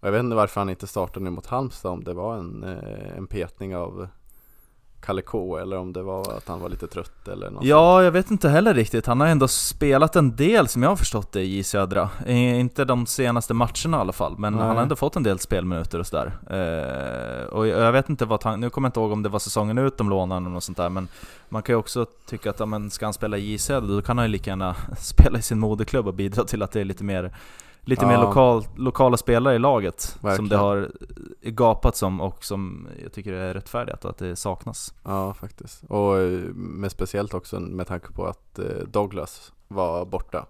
Och 0.00 0.06
jag 0.06 0.12
vet 0.12 0.20
inte 0.20 0.36
varför 0.36 0.60
han 0.60 0.70
inte 0.70 0.86
startade 0.86 1.24
nu 1.24 1.30
mot 1.30 1.46
Halmstad 1.46 1.92
om 1.92 2.04
det 2.04 2.14
var 2.14 2.36
en, 2.36 2.64
eh, 2.64 3.16
en 3.16 3.26
petning 3.26 3.76
av 3.76 4.08
Kalle 5.00 5.22
K 5.22 5.56
eller 5.58 5.76
om 5.76 5.92
det 5.92 6.02
var 6.02 6.20
att 6.20 6.48
han 6.48 6.60
var 6.60 6.68
lite 6.68 6.86
trött 6.86 7.28
eller 7.28 7.50
något 7.50 7.64
Ja, 7.64 8.02
jag 8.02 8.10
vet 8.10 8.30
inte 8.30 8.48
heller 8.48 8.74
riktigt. 8.74 9.06
Han 9.06 9.20
har 9.20 9.26
ändå 9.26 9.48
spelat 9.48 10.16
en 10.16 10.36
del 10.36 10.68
som 10.68 10.82
jag 10.82 10.90
har 10.90 10.96
förstått 10.96 11.32
det 11.32 11.42
i 11.42 11.62
Södra. 11.62 12.10
Inte 12.26 12.84
de 12.84 13.06
senaste 13.06 13.54
matcherna 13.54 13.96
i 13.96 14.00
alla 14.00 14.12
fall, 14.12 14.38
men 14.38 14.52
Nej. 14.52 14.62
han 14.62 14.76
har 14.76 14.82
ändå 14.82 14.96
fått 14.96 15.16
en 15.16 15.22
del 15.22 15.38
spelminuter 15.38 15.98
och 15.98 16.06
sådär. 16.06 16.32
Eh, 16.50 17.46
och 17.46 17.66
jag 17.66 17.90
jag 17.90 17.92
vet 17.92 18.08
inte 18.10 18.24
vad 18.24 18.44
han, 18.44 18.60
nu 18.60 18.70
kommer 18.70 18.86
jag 18.86 18.90
inte 18.90 19.00
ihåg 19.00 19.12
om 19.12 19.22
det 19.22 19.28
var 19.28 19.38
säsongen 19.38 19.78
ut 19.78 19.96
de 19.96 20.10
lånade 20.10 20.40
eller 20.40 20.50
något 20.50 20.64
sånt 20.64 20.78
där, 20.78 20.88
men 20.88 21.08
man 21.48 21.62
kan 21.62 21.72
ju 21.72 21.78
också 21.78 22.06
tycka 22.26 22.50
att 22.50 22.60
ja, 22.60 22.66
men 22.66 22.90
ska 22.90 23.06
han 23.06 23.12
spela 23.12 23.38
i 23.38 23.50
J 23.50 23.58
Södra, 23.58 23.94
då 23.94 24.02
kan 24.02 24.18
han 24.18 24.26
ju 24.26 24.32
lika 24.32 24.50
gärna 24.50 24.76
spela 24.98 25.38
i 25.38 25.42
sin 25.42 25.58
moderklubb 25.58 26.08
och 26.08 26.14
bidra 26.14 26.44
till 26.44 26.62
att 26.62 26.72
det 26.72 26.80
är 26.80 26.84
lite 26.84 27.04
mer 27.04 27.32
Lite 27.82 28.06
mer 28.06 28.12
Ja. 28.14 28.22
lokal, 28.22 28.64
lokala 28.76 29.16
spelare 29.16 29.54
i 29.54 29.58
laget, 29.58 30.00
som 30.00 30.28
Verkligen. 30.28 30.48
det 30.48 30.56
har 30.56 30.90
gapat 31.42 31.96
som 31.96 32.20
och 32.20 32.44
som 32.44 32.88
jag 33.02 33.12
tycker 33.12 33.32
är 33.32 33.54
rättfärdigt 33.54 34.04
att 34.04 34.18
det 34.18 34.36
saknas. 34.36 34.94
Ja, 35.04 35.34
faktiskt. 35.34 35.82
Och 35.88 36.18
eh, 36.18 36.28
med 36.54 36.90
speciellt 36.92 37.34
också 37.34 37.60
med 37.60 37.86
tanke 37.86 38.12
på 38.12 38.26
att 38.26 38.58
eh, 38.58 38.64
Douglas 38.86 39.52
var 39.68 40.04
borta. 40.04 40.46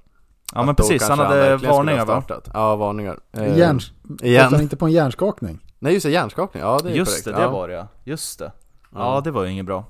Ja 0.55 0.61
Att 0.61 0.67
men 0.67 0.75
precis, 0.75 1.09
han 1.09 1.19
hade 1.19 1.57
varningar 1.57 2.07
va? 2.07 2.23
Ja, 2.55 2.77
varningar. 2.77 3.19
Eh, 3.33 3.59
Järn, 3.59 3.81
Fast 3.81 4.23
igen. 4.23 4.53
han 4.53 4.61
inte 4.61 4.77
på 4.77 4.87
en 4.87 4.93
hjärnskakning. 4.93 5.59
Nej 5.79 5.93
just 5.95 6.07
det, 6.07 6.13
hjärnskakning. 6.13 6.63
Ja 6.63 6.81
det 6.83 6.91
är 6.91 6.95
Just 6.95 7.11
korrekt. 7.13 7.25
det, 7.25 7.33
det 7.33 7.43
ja. 7.43 7.51
var 7.51 7.69
det 7.69 7.75
ja. 7.75 7.87
Just 8.05 8.39
det. 8.39 8.53
Ja, 8.95 9.21
det 9.25 9.31
var 9.31 9.45
ju 9.45 9.51
inget 9.51 9.67
bra. 9.67 9.85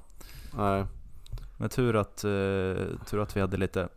Nej. 0.59 0.85
Men 1.57 1.69
tur 1.69 1.97
att, 1.97 2.25
eh, 2.25 2.31
tur 3.11 3.23
att 3.23 3.37
vi 3.37 3.41
hade 3.41 3.57
lite, 3.57 3.89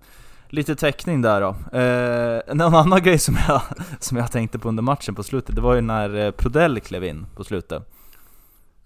lite 0.53 0.75
täckning 0.75 1.21
där 1.21 1.41
då. 1.41 1.77
Eh, 1.77 2.41
en 2.47 2.61
annan 2.61 3.01
grej 3.03 3.19
som 3.19 3.37
jag, 3.47 3.61
som 3.99 4.17
jag 4.17 4.31
tänkte 4.31 4.59
på 4.59 4.69
under 4.69 4.83
matchen 4.83 5.15
på 5.15 5.23
slutet, 5.23 5.55
det 5.55 5.61
var 5.61 5.75
ju 5.75 5.81
när 5.81 6.15
eh, 6.15 6.31
Prodell 6.31 6.79
klev 6.79 7.03
in 7.03 7.25
på 7.35 7.43
slutet. 7.43 7.92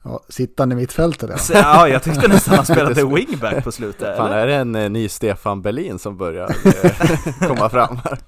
Ja, 0.04 0.24
sittande 0.30 0.76
mittfältare. 0.76 1.38
Så, 1.38 1.54
ja, 1.54 1.88
jag 1.88 2.04
tyckte 2.04 2.28
nästan 2.28 2.56
han 2.56 2.66
spelade 2.66 3.06
wingback 3.16 3.64
på 3.64 3.72
slutet. 3.72 4.18
Fan 4.18 4.28
eller? 4.28 4.38
är 4.38 4.48
det 4.48 4.56
en 4.56 4.76
eh, 4.76 4.90
ny 4.90 5.10
Stefan 5.10 5.62
Berlin 5.62 6.00
som 6.00 6.18
börjar 6.18 6.56
eh, 6.66 7.48
komma 7.48 7.70
fram 7.78 8.00
här? 8.04 8.20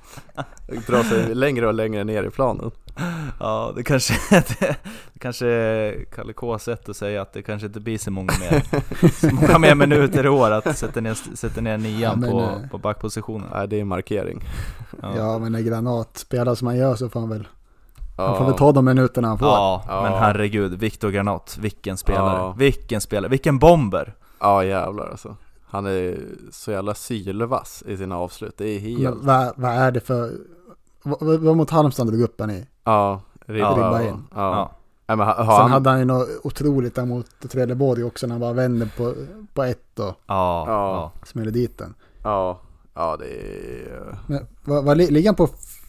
Dra 0.88 1.04
sig 1.04 1.36
längre 1.36 1.68
och 1.68 1.74
längre 1.74 2.04
ner 2.04 2.24
i 2.24 2.30
planen. 2.30 2.72
Ja, 3.40 3.74
det 3.76 3.84
kanske, 3.84 4.14
det, 4.30 4.60
det 5.14 5.20
kanske 5.20 5.48
är 5.48 6.06
Kalle 6.16 6.34
K's 6.34 6.58
sätt 6.58 6.90
att 6.90 6.96
säga 6.98 7.22
att 7.22 7.34
det 7.34 7.42
kanske 7.42 7.68
inte 7.68 7.80
blir 7.80 7.98
så 7.98 8.12
många 8.12 8.34
mer, 8.40 8.64
så 9.12 9.36
många 9.36 9.58
mer 9.58 9.76
minuter 9.76 10.26
i 10.26 10.30
år 10.30 10.52
att 10.52 10.78
sätta 10.78 11.02
ner, 11.02 11.36
sätta 11.36 11.62
ner 11.62 11.78
nian 11.78 12.22
Ja, 12.22 12.32
på, 12.32 12.42
eh, 12.42 12.70
på 12.70 12.78
backpositionen. 12.78 13.48
Nej 13.54 13.68
det 13.68 13.80
är 13.80 13.86
markering. 13.86 14.44
Ja, 15.02 15.40
men 15.40 15.52
när 15.52 15.62
Granat 15.62 16.18
spelar 16.18 16.56
som 16.56 16.68
han 16.68 16.78
gör 16.78 16.96
så 16.96 17.10
får 17.10 17.20
han 17.20 17.30
väl, 17.30 17.48
Ja, 17.52 17.59
han 18.28 18.38
får 18.38 18.46
väl 18.46 18.54
ta 18.54 18.72
de 18.72 18.86
minuterna 18.86 19.28
han 19.28 19.38
får. 19.38 19.48
Ja, 19.48 19.84
Ja. 19.88 20.02
men 20.02 20.14
herregud, 20.14 20.80
Viktor 20.80 21.10
Granat, 21.10 21.58
vilken 21.62 21.98
spelare, 21.98 22.38
Ja. 22.40 22.52
vilken 22.58 23.02
spelare, 23.02 23.30
vilken 23.30 23.60
bomber! 23.60 24.14
ja 24.40 24.64
jävlar 24.64 25.08
alltså. 25.10 25.36
Han 25.72 25.86
är 25.86 26.18
så 26.52 26.72
jävla 26.72 26.94
sylvass 26.94 27.84
i 27.88 27.98
sina 27.98 28.18
avslut. 28.18 28.54
Det 28.58 28.66
är 28.70 28.80
helt... 28.80 29.16
Men 29.18 29.26
vad, 29.26 29.54
vad 29.56 29.72
är 29.72 29.92
det 29.92 30.00
för... 30.00 30.32
Vad, 31.04 31.18
vad 31.22 31.40
vad 31.40 31.58
mot 31.58 31.70
Halmstad 31.70 32.06
han 32.06 32.14
drog 32.16 32.24
upp 32.30 32.40
han 32.40 32.50
i? 32.52 32.66
Ja, 32.84 33.22
ribba. 33.46 33.68
Ja. 33.68 33.78
Ja. 33.80 33.86
Ribba 33.88 34.02
in. 34.02 34.24
Ja. 34.36 34.72
Ja. 35.08 35.16
Men 35.16 35.20
har, 35.20 35.26
har 35.36 35.44
Sen 35.44 35.62
han... 35.62 35.72
hade 35.72 35.90
han 35.90 36.00
ju 36.00 36.06
något 36.06 36.28
otroligt 36.44 36.96
där 36.96 37.06
mot 37.06 37.26
Trelleborg 37.52 38.04
också 38.04 38.28
när 38.28 38.34
han 38.34 38.42
bara 38.42 38.54
vände 38.54 38.90
på, 38.98 39.14
på 39.54 39.64
ett 39.64 40.00
och 40.00 40.06
Ja, 40.28 40.64
Ja. 40.68 41.12
smällde 41.26 41.52
dit 41.52 41.78
den. 41.78 41.94
Ja, 42.24 42.60
Ja, 42.94 43.18
det 43.20 43.26
är... 43.26 44.18
Men, 44.28 44.48
vad, 44.66 44.84
vad 44.86 44.98
li- 44.98 45.12
ligger 45.12 45.30
han 45.30 45.36
på? 45.36 45.48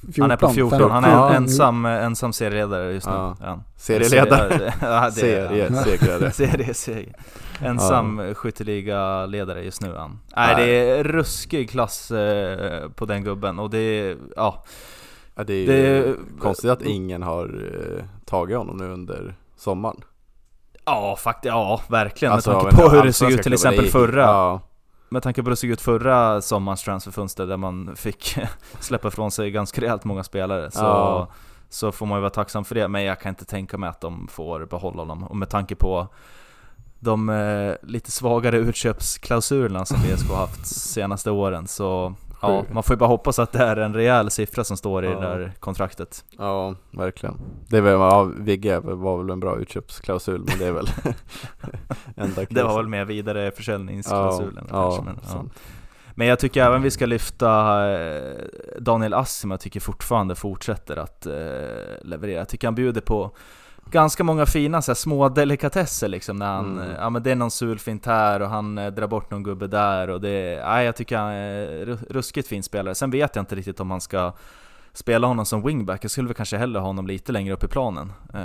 F- 0.08 0.14
14? 0.14 0.22
Han 0.22 0.30
är 0.30 0.36
på 0.36 0.48
14, 0.48 0.78
Fem- 0.80 0.90
han 0.90 1.04
är 1.04 1.10
Ja. 1.10 1.32
ensam, 1.34 1.84
ensam 1.86 2.32
serieledare 2.32 2.92
just 2.92 3.06
nu. 3.06 3.12
Ja. 3.12 3.36
Ja. 3.40 3.60
Serieledare. 3.76 4.72
Ja, 4.80 5.10
Serie, 5.10 5.70
ja. 6.20 6.30
Serie. 6.74 7.12
Ensam 7.62 8.34
skytteliga-ledare 8.34 9.62
just 9.62 9.80
nu 9.82 9.94
han. 9.96 10.18
Nej, 10.36 10.54
det 10.56 10.90
är 10.90 11.04
ruskig 11.04 11.70
klass 11.70 12.10
eh, 12.10 12.88
på 12.88 13.06
den 13.06 13.24
gubben 13.24 13.58
och 13.58 13.70
det 13.70 13.78
är, 13.78 14.16
ja. 14.36 14.64
Ja, 15.34 15.44
det 15.44 15.54
är 15.54 15.66
Det- 15.66 16.14
konstigt 16.40 16.70
att 16.70 16.82
ingen 16.82 17.22
har 17.22 17.44
eh, 17.44 18.04
tagit 18.24 18.56
honom 18.56 18.76
nu 18.76 18.92
under 18.92 19.34
sommaren. 19.56 19.96
Ja, 20.84 21.16
faktiskt, 21.18 21.44
ja 21.54 21.80
verkligen. 21.88 22.34
Alltså, 22.34 22.50
med 22.52 22.60
tanke 22.60 22.76
på 22.76 22.88
hur 22.88 23.02
det 23.02 23.12
såg 23.12 23.30
ut 23.32 23.42
till 23.42 23.52
exempel 23.52 23.84
i- 23.84 23.88
förra, 23.88 24.22
Ja, 24.22 24.60
med 25.10 25.22
tanke 25.22 25.42
på 25.42 25.46
hur 25.46 25.50
det 25.50 25.56
såg 25.56 25.70
ut 25.70 25.80
förra 25.80 26.42
sommarens 26.42 26.82
transferfönster 26.82 27.46
där 27.46 27.56
man 27.56 27.96
fick 27.96 28.38
släppa 28.80 29.08
ifrån 29.08 29.30
sig 29.30 29.50
ganska 29.50 29.80
rejält 29.80 30.04
många 30.04 30.24
spelare. 30.24 30.70
Så, 30.70 30.80
Ja. 30.80 31.28
så 31.68 31.92
får 31.92 32.06
man 32.06 32.16
ju 32.18 32.20
vara 32.20 32.30
tacksam 32.30 32.64
för 32.64 32.74
det, 32.74 32.88
men 32.88 33.02
jag 33.04 33.20
kan 33.20 33.28
inte 33.30 33.44
tänka 33.44 33.78
mig 33.78 33.90
att 33.90 34.00
de 34.00 34.28
får 34.28 34.66
behålla 34.66 35.02
honom. 35.02 35.24
Och 35.24 35.36
med 35.36 35.48
tanke 35.48 35.74
på 35.76 36.08
de 37.00 37.28
eh, 37.28 37.74
lite 37.82 38.10
svagare 38.10 38.56
utköpsklausulerna 38.58 39.84
som 39.84 39.96
VSK 40.00 40.28
har 40.30 40.36
haft 40.36 40.66
senaste 40.90 41.30
åren 41.30 41.66
så 41.66 42.14
ja, 42.42 42.64
man 42.72 42.82
får 42.82 42.94
ju 42.94 42.98
bara 42.98 43.08
hoppas 43.08 43.38
att 43.38 43.52
det 43.52 43.58
är 43.58 43.76
en 43.76 43.94
rejäl 43.94 44.30
siffra 44.30 44.64
som 44.64 44.76
står 44.76 45.04
i 45.04 45.08
Ja. 45.08 45.14
det 45.14 45.20
där 45.20 45.52
kontraktet. 45.60 46.24
ja, 46.38 46.74
verkligen. 46.90 47.36
Det 47.68 47.76
är 47.76 47.80
väl, 47.80 47.92
ja, 47.92 48.22
Vigge 48.38 48.80
var 48.80 49.18
väl 49.18 49.30
en 49.30 49.40
bra 49.40 49.56
utköpsklausul, 49.58 50.44
men 50.48 50.58
det 50.58 50.66
är 50.66 50.72
väl 50.72 50.86
enda 52.16 52.44
Det 52.50 52.62
var 52.62 52.76
väl 52.76 52.88
mer 52.88 53.04
vidare 53.04 53.50
försäljningsklausulen 53.50 54.66
ja, 54.70 54.82
kanske. 54.82 55.02
Men, 55.02 55.18
ja. 55.28 55.44
Men 56.14 56.26
jag 56.26 56.38
tycker 56.38 56.64
även 56.64 56.82
vi 56.82 56.90
ska 56.90 57.06
lyfta 57.06 57.48
eh, 57.92 58.44
Daniel 58.80 59.14
Assim, 59.14 59.50
jag 59.50 59.60
tycker 59.60 59.80
fortfarande 59.80 60.34
fortsätter 60.34 60.96
att 60.96 61.26
eh, 61.26 61.32
leverera. 62.02 62.38
Jag 62.38 62.48
tycker 62.48 62.66
han 62.66 62.74
bjuder 62.74 63.00
på 63.00 63.30
ganska 63.90 64.24
många 64.24 64.46
fina 64.46 64.82
så 64.82 64.90
här, 64.90 64.94
små 64.96 65.28
delikatesser 65.28 66.08
liksom 66.08 66.36
när 66.36 66.46
han, 66.46 66.78
Mm. 66.78 66.90
ja 66.98 67.10
men 67.10 67.22
det 67.22 67.30
är 67.30 67.34
någon 67.36 67.50
sulfint 67.50 68.06
här 68.06 68.42
och 68.42 68.48
han 68.48 68.78
eh, 68.78 68.90
drar 68.92 69.06
bort 69.06 69.30
någon 69.30 69.42
gubbe 69.42 69.66
där 69.66 70.10
och 70.10 70.20
det, 70.20 70.62
nej 70.66 70.86
jag 70.86 70.96
tycker 70.96 71.18
han 71.18 71.28
är 71.32 71.66
ru- 71.86 72.06
ruskigt 72.10 72.48
fin 72.48 72.62
spelare. 72.62 72.94
Sen 72.94 73.10
vet 73.10 73.36
jag 73.36 73.42
inte 73.42 73.54
riktigt 73.54 73.80
om 73.80 73.90
han 73.90 74.00
ska 74.00 74.32
spela 74.92 75.26
honom 75.26 75.46
som 75.46 75.62
wingback, 75.62 76.04
jag 76.04 76.10
skulle 76.10 76.28
väl 76.28 76.34
kanske 76.34 76.56
hellre 76.56 76.78
ha 76.80 76.86
honom 76.86 77.06
lite 77.06 77.32
längre 77.32 77.54
upp 77.54 77.64
i 77.64 77.68
planen. 77.68 78.12
Eh, 78.34 78.40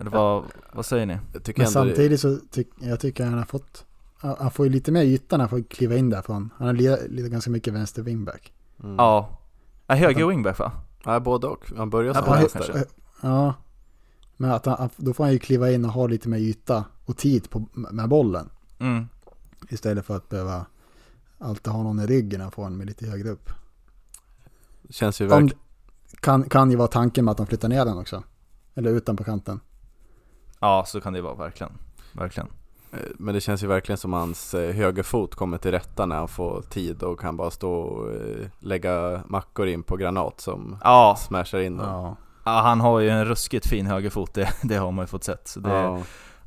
Eller 0.00 0.10
vad, 0.10 0.42
vad 0.72 0.86
säger 0.86 1.06
ni? 1.06 1.18
Men 1.32 1.42
det- 1.56 1.66
samtidigt 1.66 2.20
så 2.20 2.36
tycker 2.50 2.86
jag 2.88 3.00
tycker 3.00 3.24
han 3.24 3.38
har 3.38 3.44
fått, 3.44 3.84
han 4.20 4.50
får 4.50 4.66
ju 4.66 4.72
lite 4.72 4.92
mer 4.92 5.02
yta 5.02 5.36
när 5.36 5.42
han 5.42 5.48
får 5.48 5.62
kliva 5.62 5.96
in 5.96 6.10
därifrån. 6.10 6.50
Han 6.58 6.66
har 6.66 6.74
lirat 6.74 7.00
lite 7.08 7.28
ganska 7.28 7.50
mycket 7.50 7.74
vänster 7.74 8.02
wingback. 8.02 8.52
Mm. 8.84 8.96
Ja, 8.96 9.28
höger 9.88 10.26
wingback 10.26 10.58
va? 10.58 10.72
Ja, 11.04 11.20
både 11.20 11.46
och. 11.46 11.64
Han 11.76 11.90
börjar 11.90 12.08
Ja, 12.08 12.14
som 12.14 12.24
både 12.24 12.38
vänster. 12.38 12.58
kanske. 12.60 12.84
Ja, 13.20 13.54
men 14.36 14.50
att 14.50 14.66
han, 14.66 14.90
då 14.96 15.14
får 15.14 15.24
han 15.24 15.32
ju 15.32 15.38
kliva 15.38 15.70
in 15.70 15.84
och 15.84 15.92
ha 15.92 16.06
lite 16.06 16.28
mer 16.28 16.38
yta 16.38 16.84
och 17.04 17.16
tid 17.16 17.50
på, 17.50 17.66
med 17.72 18.08
bollen. 18.08 18.50
Mm. 18.78 19.08
Istället 19.68 20.06
för 20.06 20.16
att 20.16 20.28
behöva 20.28 20.66
alltid 21.38 21.72
ha 21.72 21.82
någon 21.82 22.00
i 22.00 22.06
ryggen 22.06 22.40
och 22.40 22.54
få 22.54 22.64
en 22.64 22.76
med 22.76 22.86
lite 22.86 23.06
högre 23.06 23.30
upp. 23.30 23.50
Känns 24.90 25.20
ju 25.20 25.26
verkligen... 25.26 25.58
kan, 26.20 26.42
kan 26.48 26.70
ju 26.70 26.76
vara 26.76 26.88
tanken 26.88 27.24
med 27.24 27.32
att 27.32 27.38
de 27.38 27.46
flyttar 27.46 27.68
ner 27.68 27.84
den 27.84 27.98
också. 27.98 28.22
Eller 28.74 28.90
utan 28.90 29.16
på 29.16 29.24
kanten. 29.24 29.60
Ja, 30.60 30.84
så 30.86 31.00
kan 31.00 31.12
det 31.12 31.22
vara 31.22 31.34
verkligen. 31.34 31.72
Verkligen. 32.12 32.48
Eh, 32.92 32.98
Men 33.18 33.34
det 33.34 33.40
känns 33.40 33.62
ju 33.62 33.66
verkligen 33.66 33.98
som 33.98 34.12
hans 34.12 34.54
eh, 34.54 34.74
högerfot 34.74 35.34
kommer 35.34 35.58
till 35.58 35.70
rätta 35.70 36.06
när 36.06 36.16
han 36.16 36.28
får 36.28 36.62
tid 36.62 37.02
och 37.02 37.20
kan 37.20 37.36
bara 37.36 37.50
stå 37.50 37.72
och 37.72 38.14
eh, 38.14 38.46
lägga 38.58 39.22
mackor 39.26 39.66
in 39.66 39.82
på 39.82 39.96
granat 39.96 40.40
som 40.40 40.76
Ja, 40.84 41.16
smashar 41.20 41.58
in 41.58 41.76
dem. 41.76 41.86
Ja. 41.86 42.16
Ja, 42.46 42.60
han 42.60 42.80
har 42.80 43.00
ju 43.00 43.08
en 43.10 43.24
ruskigt 43.24 43.66
fin 43.66 43.86
högerfot, 43.86 44.34
det, 44.34 44.48
det 44.62 44.76
har 44.76 44.92
man 44.92 45.02
ju 45.02 45.06
fått 45.06 45.24
sett. 45.24 45.48
Så 45.48 45.60
det, 45.60 45.70
Ja. 45.70 46.00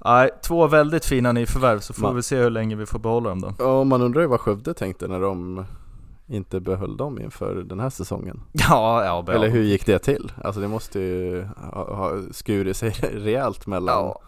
nej, 0.05 0.29
två 0.43 0.67
väldigt 0.67 1.05
fina 1.05 1.31
nyförvärv, 1.31 1.79
så 1.79 1.93
får 1.93 2.01
Man- 2.01 2.15
vi 2.15 2.23
se 2.23 2.37
hur 2.37 2.49
länge 2.49 2.75
vi 2.75 2.85
får 2.85 2.99
behålla 2.99 3.29
dem 3.29 3.41
då. 3.41 3.53
Ja, 3.59 3.83
man 3.83 4.01
undrar 4.01 4.21
ju 4.21 4.27
vad 4.27 4.39
Skövde 4.39 4.73
tänkte 4.73 5.07
när 5.07 5.19
de 5.19 5.65
inte 6.27 6.59
behöll 6.59 6.97
dem 6.97 7.19
inför 7.21 7.55
den 7.55 7.79
här 7.79 7.89
säsongen. 7.89 8.41
Ja, 8.51 9.05
ja, 9.05 9.21
bra. 9.21 9.35
Eller 9.35 9.49
hur 9.49 9.63
gick 9.63 9.85
det 9.85 9.99
till? 9.99 10.31
Alltså 10.43 10.61
det 10.61 10.67
måste 10.67 10.99
ju 10.99 11.47
ha, 11.73 11.95
ha 11.95 12.11
skurit 12.31 12.77
sig 12.77 12.89
rejält 13.13 13.67
mellan 13.67 13.95
Ja. 13.95 14.19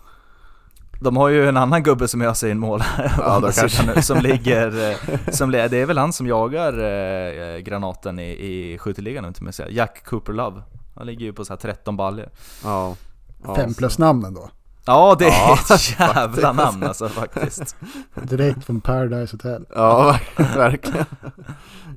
De 1.04 1.18
har 1.18 1.30
ju 1.30 1.48
en 1.50 1.58
annan 1.58 1.84
gubbe 1.84 2.08
som 2.08 2.22
gör 2.22 2.34
sig 2.34 2.52
in 2.52 2.60
mål 2.60 2.82
Ja, 3.18 3.52
sidan 3.52 3.96
nu, 3.96 4.02
som 4.02 4.18
ligger, 4.20 4.90
eh, 4.92 4.98
som, 5.32 5.52
det 5.52 5.74
är 5.74 5.86
väl 5.86 5.98
han 5.98 6.14
som 6.14 6.28
jagar 6.28 6.74
eh, 6.74 7.58
granaten 7.60 8.20
i, 8.20 8.32
i 8.32 8.78
skytteligan 8.78 9.26
inte 9.26 9.44
med 9.44 9.56
säga. 9.56 9.70
Jack 9.70 10.06
Cooper 10.06 10.34
Love. 10.34 10.62
Han 10.96 11.06
ligger 11.06 11.26
ju 11.26 11.34
på 11.34 11.46
så 11.46 11.54
här 11.54 11.58
13 11.58 11.98
baljor. 11.98 12.30
Ja, 12.64 12.96
ja 13.44 13.56
Fem 13.56 13.74
plus 13.74 13.98
namnen 13.98 14.34
då. 14.34 14.50
Ja, 14.86 15.16
det 15.20 15.26
är 15.26 15.32
Ja, 15.32 15.58
ett 15.76 16.00
jävla 16.00 16.54
namn 16.54 16.84
alltså 16.84 17.10
faktiskt. 17.10 17.76
Direkt 18.24 18.66
från 18.66 18.82
Paradise 18.82 19.36
Hotel. 19.36 19.66
Ja, 19.76 20.20
verkligen 20.38 21.06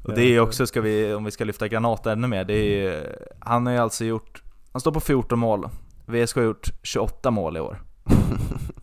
Och 0.05 0.15
det 0.15 0.23
är 0.23 0.29
ju 0.29 0.41
också, 0.41 0.67
ska 0.67 0.81
vi, 0.81 1.15
om 1.15 1.25
vi 1.25 1.31
ska 1.31 1.45
lyfta 1.45 1.69
Granat 1.69 2.07
ännu 2.07 2.27
mer, 2.27 2.45
det 2.45 2.55
är 2.55 2.83
ju, 2.83 3.07
han 3.41 3.67
har 3.67 3.73
ju 3.73 3.79
alltså 3.79 4.05
gjort, 4.05 4.43
han 4.73 4.81
står 4.81 4.93
på 4.93 5.01
14 5.01 5.39
mål. 5.39 5.69
VSK 6.07 6.37
har 6.37 6.43
gjort 6.43 6.71
28 6.83 7.31
mål 7.31 7.57
i 7.57 7.61
år. 7.61 7.83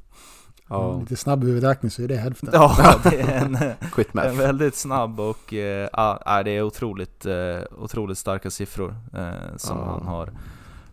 Ja, 0.71 0.97
Lite 0.99 1.15
snabb 1.15 1.43
huvudräkning 1.43 1.91
så 1.91 2.01
är 2.03 2.07
det 2.07 2.15
hälften. 2.15 2.49
Ja, 2.53 2.75
det 3.03 3.21
är 3.21 3.45
en, 3.45 3.57
en 4.29 4.37
väldigt 4.37 4.75
snabb 4.75 5.19
och, 5.19 5.53
ja, 5.93 6.21
nej, 6.25 6.43
det 6.43 6.51
är 6.51 6.61
otroligt, 6.61 7.25
eh, 7.25 7.33
otroligt 7.83 8.17
starka 8.17 8.49
siffror 8.49 8.95
eh, 9.13 9.29
som 9.57 9.77
Ja. 9.77 9.85
han 9.85 10.07
har 10.07 10.29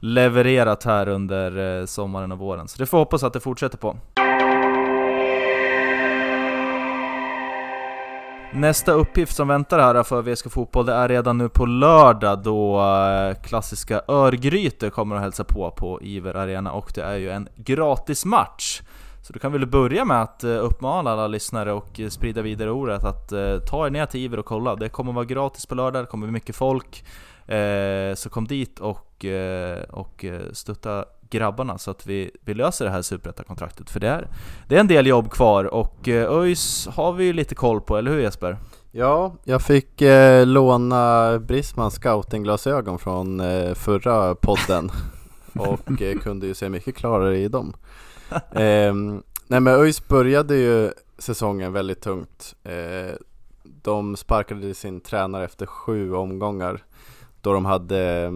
levererat 0.00 0.84
här 0.84 1.08
under 1.08 1.86
sommaren 1.86 2.32
och 2.32 2.38
våren. 2.38 2.68
Så 2.68 2.78
det 2.78 2.86
får 2.86 2.98
hoppas 2.98 3.22
att 3.22 3.32
det 3.32 3.40
fortsätter 3.40 3.78
på. 3.78 3.96
Nästa 8.52 8.92
uppgift 8.92 9.36
som 9.36 9.48
väntar 9.48 9.78
här 9.78 10.02
för 10.02 10.22
VSK 10.22 10.50
Fotboll, 10.50 10.86
det 10.86 10.92
är 10.94 11.08
redan 11.08 11.38
nu 11.38 11.48
på 11.48 11.66
lördag 11.66 12.38
då 12.42 12.82
klassiska 13.42 14.02
Örgryte 14.08 14.90
kommer 14.90 15.16
att 15.16 15.22
hälsa 15.22 15.44
på 15.44 15.70
på 15.70 16.02
Iver 16.02 16.34
Arena 16.34 16.72
och 16.72 16.92
det 16.94 17.02
är 17.02 17.16
ju 17.16 17.30
en 17.30 17.48
gratis 17.56 18.24
match. 18.24 18.82
Så 19.22 19.32
du 19.32 19.38
kan 19.38 19.52
väl 19.52 19.66
börja 19.66 20.04
med 20.04 20.22
att 20.22 20.44
eh, 20.44 20.50
uppmana 20.50 21.10
alla 21.10 21.26
lyssnare 21.26 21.72
och 21.72 22.00
eh, 22.00 22.08
sprida 22.08 22.42
vidare 22.42 22.70
ordet 22.70 23.04
att 23.04 23.32
eh, 23.32 23.58
ta 23.58 23.86
er 23.86 23.90
ner 23.90 24.06
till 24.06 24.20
Iver 24.20 24.38
och 24.38 24.46
kolla. 24.46 24.76
Det 24.76 24.88
kommer 24.88 25.12
vara 25.12 25.24
gratis 25.24 25.66
på 25.66 25.74
lördag, 25.74 26.02
det 26.02 26.06
kommer 26.06 26.26
bli 26.26 26.32
mycket 26.32 26.56
folk. 26.56 27.04
Så 28.14 28.30
kom 28.30 28.46
dit 28.46 28.80
och, 28.80 29.24
och 29.90 30.24
stötta 30.52 31.04
grabbarna 31.30 31.78
så 31.78 31.90
att 31.90 32.06
vi, 32.06 32.30
vi 32.44 32.54
löser 32.54 32.84
det 32.84 32.90
här 32.90 33.02
superettakontraktet. 33.02 33.90
För 33.90 34.00
det 34.00 34.08
är, 34.08 34.28
det 34.68 34.76
är 34.76 34.80
en 34.80 34.86
del 34.86 35.06
jobb 35.06 35.30
kvar 35.30 35.64
och 35.64 36.08
ÖIS 36.08 36.88
har 36.92 37.12
vi 37.12 37.24
ju 37.24 37.32
lite 37.32 37.54
koll 37.54 37.80
på, 37.80 37.96
eller 37.96 38.10
hur 38.10 38.20
Jesper? 38.20 38.58
Ja, 38.90 39.34
jag 39.44 39.62
fick 39.62 40.02
eh, 40.02 40.46
låna 40.46 41.38
Brismans 41.38 41.94
scoutingglasögon 41.94 42.98
från 42.98 43.40
eh, 43.40 43.74
förra 43.74 44.34
podden 44.34 44.90
och 45.60 46.02
eh, 46.02 46.18
kunde 46.18 46.46
ju 46.46 46.54
se 46.54 46.68
mycket 46.68 46.96
klarare 46.96 47.38
i 47.38 47.48
dem. 47.48 47.72
Ehm, 48.52 49.22
nej 49.46 49.60
men 49.60 49.74
ÖIS 49.80 50.08
började 50.08 50.56
ju 50.56 50.90
säsongen 51.18 51.72
väldigt 51.72 52.00
tungt. 52.00 52.54
Eh, 52.64 53.14
de 53.82 54.16
sparkade 54.16 54.74
sin 54.74 55.00
tränare 55.00 55.44
efter 55.44 55.66
sju 55.66 56.14
omgångar 56.14 56.82
då 57.40 57.52
de 57.52 57.64
hade 57.64 57.98
eh, 58.24 58.32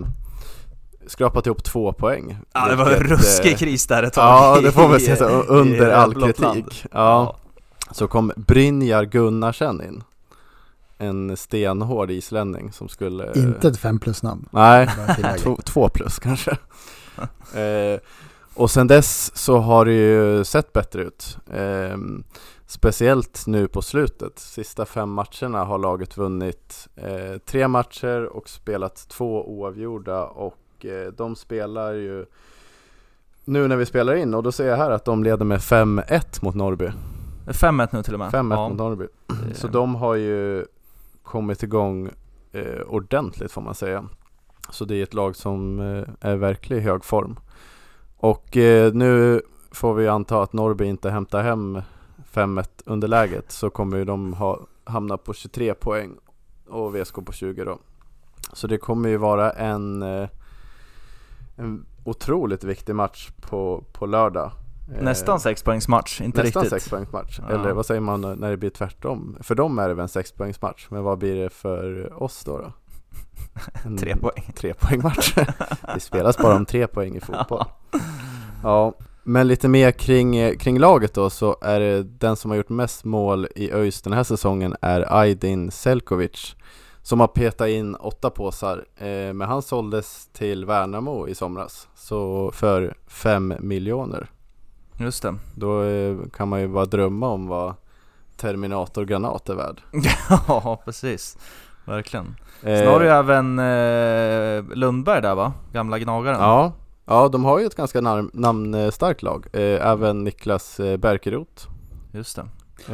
skrapat 1.06 1.46
ihop 1.46 1.64
två 1.64 1.92
poäng. 1.92 2.38
Ja, 2.52 2.68
det 2.68 2.76
var 2.76 2.84
en 2.84 2.88
vilket, 2.90 3.10
eh, 3.10 3.14
ruskig 3.16 3.58
kris 3.58 3.86
där 3.86 4.02
ett 4.02 4.12
tag 4.12 4.24
Ja, 4.24 4.60
det 4.60 4.72
får 4.72 4.88
man 4.88 5.00
säga 5.00 5.16
så, 5.16 5.28
i- 5.44 5.46
under 5.48 5.88
i 5.88 5.92
all 5.92 6.14
kritik. 6.14 6.84
Ja. 6.92 7.36
Så 7.90 8.08
kom 8.08 8.32
Brynjar 8.36 9.04
Gunnarsen 9.04 9.82
in. 9.82 10.02
En 10.98 11.36
stenhård 11.36 12.10
islänning 12.10 12.72
som 12.72 12.88
skulle... 12.88 13.32
Inte 13.34 13.68
ett 13.68 13.78
fem 13.78 13.98
plus 13.98 14.22
namn. 14.22 14.48
Nej, 14.50 14.88
två 15.64 15.88
plus 15.88 16.18
kanske. 16.18 16.56
eh, 17.54 18.00
och 18.54 18.70
sen 18.70 18.86
dess 18.86 19.36
så 19.36 19.58
har 19.58 19.84
det 19.84 19.92
ju 19.92 20.44
sett 20.44 20.72
bättre 20.72 21.02
ut. 21.02 21.38
Eh, 21.52 21.96
speciellt 22.66 23.46
nu 23.46 23.68
på 23.68 23.82
slutet. 23.82 24.38
Sista 24.38 24.84
fem 24.86 25.10
matcherna 25.10 25.64
har 25.64 25.78
laget 25.78 26.16
vunnit 26.18 26.88
eh, 26.96 27.38
tre 27.46 27.68
matcher 27.68 28.24
och 28.24 28.48
spelat 28.48 29.08
två 29.08 29.48
oavgjorda 29.58 30.24
och 30.24 30.86
eh, 30.86 31.12
de 31.12 31.36
spelar 31.36 31.92
ju 31.92 32.26
nu 33.44 33.68
när 33.68 33.76
vi 33.76 33.86
spelar 33.86 34.14
in 34.14 34.34
och 34.34 34.42
då 34.42 34.52
ser 34.52 34.66
jag 34.68 34.76
här 34.76 34.90
att 34.90 35.04
de 35.04 35.24
leder 35.24 35.44
med 35.44 35.58
5-1 35.58 36.44
mot 36.44 36.54
Norrby. 36.54 36.90
5-1 37.46 37.88
nu 37.92 38.02
till 38.02 38.12
och 38.14 38.18
med. 38.18 38.30
5-1 38.32 38.50
Ja. 38.54 38.68
mot 38.68 38.78
Norrby. 38.78 39.06
Så 39.54 39.68
de 39.68 39.94
har 39.94 40.14
ju 40.14 40.66
kommit 41.22 41.62
igång 41.62 42.10
eh, 42.52 42.80
ordentligt 42.86 43.52
får 43.52 43.60
man 43.62 43.74
säga. 43.74 44.04
Så 44.72 44.84
det 44.84 44.96
är 44.96 45.02
ett 45.02 45.14
lag 45.14 45.36
som 45.36 45.80
eh, 45.80 46.30
är 46.30 46.36
verkligen 46.36 46.82
i 46.82 46.86
hög 46.86 47.04
form. 47.04 47.38
Och 48.16 48.56
eh, 48.56 48.92
nu 48.92 49.42
får 49.70 49.94
vi 49.94 50.08
anta 50.08 50.42
att 50.42 50.52
Norrby 50.52 50.84
inte 50.84 51.10
hämtar 51.10 51.42
hem 51.42 51.82
5-1 52.32 52.68
underläget 52.84 53.52
så 53.52 53.70
kommer 53.70 53.96
ju 53.96 54.04
de 54.04 54.32
ha, 54.32 54.60
hamna 54.84 55.16
på 55.16 55.34
23 55.34 55.74
poäng 55.74 56.10
och 56.68 56.96
VSK 56.96 57.14
på 57.26 57.32
20 57.32 57.64
då. 57.64 57.78
Så 58.52 58.66
det 58.66 58.78
kommer 58.78 59.08
ju 59.08 59.16
vara 59.16 59.50
en, 59.50 60.02
eh, 60.02 60.28
en 61.56 61.86
otroligt 62.04 62.64
viktig 62.64 62.94
match 62.94 63.30
på, 63.40 63.84
på 63.92 64.06
lördag. 64.06 64.50
Nästan 65.00 65.40
sexpoängsmatch, 65.40 66.20
inte 66.20 66.42
Nästan 66.42 66.62
riktigt. 66.62 66.82
sexpoängsmatch, 66.82 67.40
Ja. 67.48 67.54
eller 67.54 67.72
vad 67.72 67.86
säger 67.86 68.00
man 68.00 68.20
när 68.20 68.50
det 68.50 68.56
blir 68.56 68.70
tvärtom? 68.70 69.36
För 69.40 69.54
dem 69.54 69.78
är 69.78 69.88
det 69.88 69.94
väl 69.94 70.02
en 70.02 70.08
sexpoängsmatch, 70.08 70.86
men 70.90 71.02
vad 71.02 71.18
blir 71.18 71.42
det 71.42 71.50
för 71.50 72.12
oss 72.22 72.44
då? 72.44 72.58
då? 72.58 72.72
En 73.84 73.96
Tre 73.98 74.16
poäng. 74.16 74.52
trepoängmatch. 74.56 75.34
det 75.94 76.00
spelas 76.00 76.38
bara 76.38 76.56
om 76.56 76.66
tre 76.66 76.86
poäng 76.86 77.16
i 77.16 77.20
fotboll. 77.20 77.64
Ja, 78.62 78.94
men 79.22 79.48
lite 79.48 79.68
mer 79.68 79.90
kring, 79.92 80.58
kring 80.58 80.78
laget 80.78 81.14
då 81.14 81.30
så 81.30 81.56
är 81.62 81.80
det 81.80 82.02
den 82.02 82.36
som 82.36 82.50
har 82.50 82.56
gjort 82.56 82.68
mest 82.68 83.04
mål 83.04 83.48
i 83.56 83.72
ÖIS 83.72 84.02
den 84.02 84.12
här 84.12 84.22
säsongen 84.24 84.76
är 84.80 85.18
Aydin 85.20 85.70
Selkovic 85.70 86.56
som 87.02 87.20
har 87.20 87.26
petat 87.26 87.68
in 87.68 87.94
åtta 87.94 88.30
påsar, 88.30 88.84
eh, 88.96 89.32
men 89.32 89.40
han 89.40 89.62
såldes 89.62 90.28
till 90.32 90.64
Värnamo 90.64 91.28
i 91.28 91.34
somras 91.34 91.88
så 91.94 92.50
för 92.54 92.94
fem 93.06 93.54
miljoner. 93.60 94.30
Just 94.96 95.22
det. 95.22 95.34
Då 95.56 95.82
eh, 95.82 96.16
kan 96.32 96.48
man 96.48 96.60
ju 96.60 96.68
bara 96.68 96.84
drömma 96.84 97.28
om 97.28 97.46
vad 97.46 97.74
Terminator 98.36 99.04
Granat 99.04 99.48
är 99.48 99.54
värd. 99.54 99.82
ja, 100.48 100.82
precis. 100.84 101.38
Verkligen. 101.84 102.36
Eh, 102.62 102.78
Sen 102.78 102.86
har 102.88 103.00
du 103.00 103.06
ju 103.06 103.12
även 103.12 103.58
eh, 103.58 104.76
Lundberg 104.76 105.22
där 105.22 105.34
va? 105.34 105.52
Gamla 105.72 105.98
gnagaren. 105.98 106.40
Ja, 106.40 106.72
ja 107.06 107.28
de 107.28 107.44
har 107.44 107.58
ju 107.58 107.66
ett 107.66 107.74
ganska 107.76 108.00
nam- 108.00 108.30
namnstarkt 108.32 109.22
lag. 109.22 109.46
Eh, 109.52 109.86
även 109.90 110.24
Niklas 110.24 110.80
eh, 110.80 110.96
Bärkeroth. 110.96 111.66
Just 112.12 112.36
det. 112.36 112.44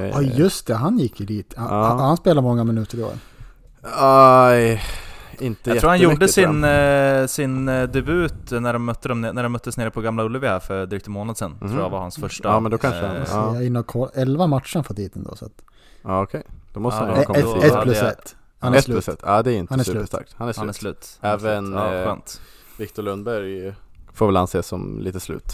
Eh, 0.00 0.06
Ja 0.08 0.22
just 0.22 0.66
det, 0.66 0.74
han 0.74 0.98
gick 0.98 1.20
ju 1.20 1.26
dit. 1.26 1.54
Han, 1.56 1.66
Ja. 1.78 1.84
han, 1.84 1.98
han 1.98 2.16
spelar 2.16 2.42
många 2.42 2.64
minuter 2.64 2.98
i 2.98 3.02
år. 3.02 3.12
Aj, 3.96 4.82
inte 5.38 5.70
Jag 5.70 5.78
tror 5.80 5.88
han 5.90 5.98
gjorde 6.00 6.28
sin, 6.28 6.64
eh, 6.64 7.26
sin 7.26 7.68
eh, 7.68 7.82
debut 7.88 8.50
när 8.50 8.72
de, 8.72 8.84
mötte 8.84 9.08
dem, 9.08 9.20
när 9.20 9.42
de 9.42 9.52
möttes 9.52 9.76
nere 9.76 9.90
på 9.90 10.00
Gamla 10.00 10.24
Ullevi 10.24 10.46
här 10.46 10.58
för 10.60 10.86
drygt 10.86 11.06
en 11.06 11.12
månad 11.12 11.36
sedan. 11.36 11.56
Mhm. 11.60 11.68
Tror 11.70 11.82
jag 11.82 11.90
var 11.90 11.98
hans 11.98 12.16
första. 12.16 12.48
Ja, 12.48 12.60
men 12.60 12.70
då 12.70 12.78
kanske 12.78 13.06
han- 13.06 13.16
eh, 13.16 13.24
Så 13.24 13.36
Ja. 13.36 13.54
jag 13.54 13.62
är 13.62 13.66
inne 13.66 13.78
och 13.78 13.86
koll, 13.86 14.08
11 14.14 14.46
matcher 14.46 14.74
han 14.74 14.84
fått 14.84 14.96
dit 14.96 15.16
ändå. 15.16 15.36
Så 15.36 15.44
att, 15.44 15.52
Ja 16.02 16.22
okej, 16.22 16.42
då 16.72 16.80
måste 16.80 17.00
Ja, 17.00 17.04
han 17.06 17.14
ha 17.14 17.20
ett, 17.20 17.26
kommit 17.44 17.64
ett, 17.64 17.82
plus 17.82 18.02
ett. 18.02 18.36
Han 18.58 18.74
är 18.74 18.78
ett 18.78 18.84
plus 18.84 19.04
slut. 19.04 19.18
ett. 19.18 19.24
Ja 19.26 19.42
det 19.42 19.52
är 19.52 19.56
inte 19.56 19.72
Han 19.72 19.80
är 19.80 19.84
slut. 19.84 19.94
superstarkt. 19.96 20.34
Han 20.36 20.48
är 20.48 20.54
Han 20.56 20.68
är 20.68 20.72
slut. 20.72 21.18
Han 21.20 21.30
är 21.30 21.34
Även, 21.34 21.66
slut. 21.66 21.76
Ja, 21.78 21.94
eh, 21.94 22.04
skönt. 22.06 22.40
Viktor 22.78 23.02
Lundberg 23.02 23.74
får 24.12 24.26
väl 24.26 24.36
anses 24.36 24.66
som 24.66 24.98
lite 25.00 25.20
slut. 25.20 25.52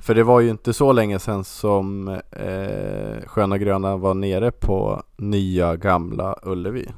För 0.00 0.14
det 0.14 0.22
var 0.22 0.40
ju 0.40 0.50
inte 0.50 0.72
så 0.72 0.92
länge 0.92 1.18
sedan 1.18 1.44
som 1.44 2.08
eh, 2.30 3.26
Sköna 3.26 3.58
Gröna 3.58 3.96
var 3.96 4.14
nere 4.14 4.50
på 4.50 5.02
nya 5.16 5.76
gamla 5.76 6.36
Ullevi. 6.42 6.88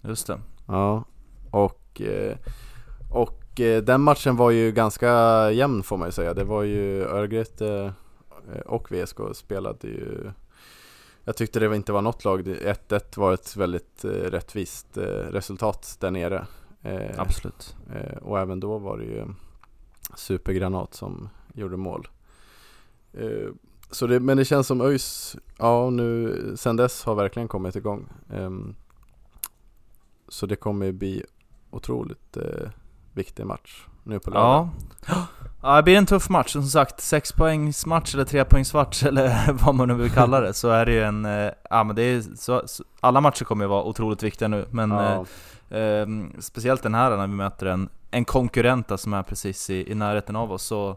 Just 0.00 0.26
det. 0.26 0.40
Ja, 0.66 1.04
och, 1.50 2.00
eh, 2.00 2.36
och 3.10 3.60
eh, 3.60 3.82
den 3.82 4.00
matchen 4.00 4.36
var 4.36 4.50
ju 4.50 4.72
ganska 4.72 5.50
jämn 5.50 5.82
får 5.82 5.96
man 5.96 6.08
ju 6.08 6.12
säga. 6.12 6.34
Det 6.34 6.44
var 6.44 6.62
ju 6.62 7.02
Örgryte 7.04 7.92
eh, 8.54 8.60
och 8.60 8.92
VSK 8.92 9.16
spelade 9.34 9.86
ju 9.88 10.30
Jag 11.24 11.36
tyckte 11.36 11.60
det 11.60 11.76
inte 11.76 11.92
var 11.92 12.02
något 12.02 12.24
lag. 12.24 12.44
Det- 12.44 12.64
1-1 12.88 13.18
var 13.18 13.32
ett 13.34 13.56
väldigt 13.56 14.04
eh, 14.04 14.08
rättvist 14.10 14.96
eh, 14.96 15.02
resultat 15.04 15.96
där 16.00 16.10
nere. 16.10 16.46
Eh, 16.82 17.20
Absolut. 17.20 17.76
Eh, 17.94 18.16
och 18.16 18.38
även 18.38 18.60
då 18.60 18.78
var 18.78 18.98
det 18.98 19.04
ju 19.04 19.24
Supergranat 20.16 20.94
som 20.94 21.28
gjorde 21.54 21.76
mål. 21.76 22.08
Eh, 23.12 23.48
så 23.90 24.06
det, 24.06 24.20
men 24.20 24.36
det 24.36 24.44
känns 24.44 24.66
som 24.66 24.80
ÖIS, 24.80 25.36
ja 25.58 25.90
nu 25.90 26.36
sen 26.56 26.76
dess 26.76 27.04
har 27.04 27.14
verkligen 27.14 27.48
kommit 27.48 27.76
igång. 27.76 28.08
Ehm, 28.32 28.74
så 30.28 30.46
det 30.46 30.56
kommer 30.56 30.86
ju 30.86 30.92
bli 30.92 31.24
otroligt 31.70 32.36
eh, 32.36 32.68
viktig 33.12 33.46
match 33.46 33.86
nu 34.04 34.18
på 34.20 34.30
lördag. 34.30 34.68
Ja. 35.06 35.26
Ja, 35.62 35.76
det 35.76 35.82
blir 35.82 35.96
en 35.96 36.06
tuff 36.06 36.28
match. 36.28 36.52
Som 36.52 36.62
sagt, 36.62 37.00
sexpoängsmatch 37.00 38.14
eller 38.14 38.24
trepoängsmatch 38.24 39.02
eller 39.06 39.52
vad 39.52 39.74
man 39.74 39.88
nu 39.88 39.94
vill 39.94 40.10
kalla 40.10 40.40
det, 40.40 40.54
så 40.54 40.68
är 40.70 40.86
det 40.86 40.92
ju 40.92 41.02
en... 41.02 41.24
eh, 41.24 41.50
Ja 41.70 41.84
men 41.84 41.96
det 41.96 42.02
är 42.02 42.22
så, 42.36 42.62
alla 43.00 43.20
matcher 43.20 43.44
kommer 43.44 43.64
ju 43.64 43.68
vara 43.68 43.82
otroligt 43.84 44.22
viktiga 44.22 44.48
nu, 44.48 44.66
men 44.70 44.90
Ja, 44.90 45.24
eh, 45.70 45.80
eh, 45.82 46.06
speciellt 46.38 46.82
den 46.82 46.94
här 46.94 47.10
när 47.16 47.26
vi 47.26 47.32
möter 47.34 47.66
en, 47.66 47.88
en 48.10 48.24
konkurrent 48.24 49.00
som 49.00 49.12
är 49.14 49.22
precis 49.22 49.70
i, 49.70 49.92
i 49.92 49.94
närheten 49.94 50.36
av 50.36 50.52
oss. 50.52 50.62
Så 50.62 50.96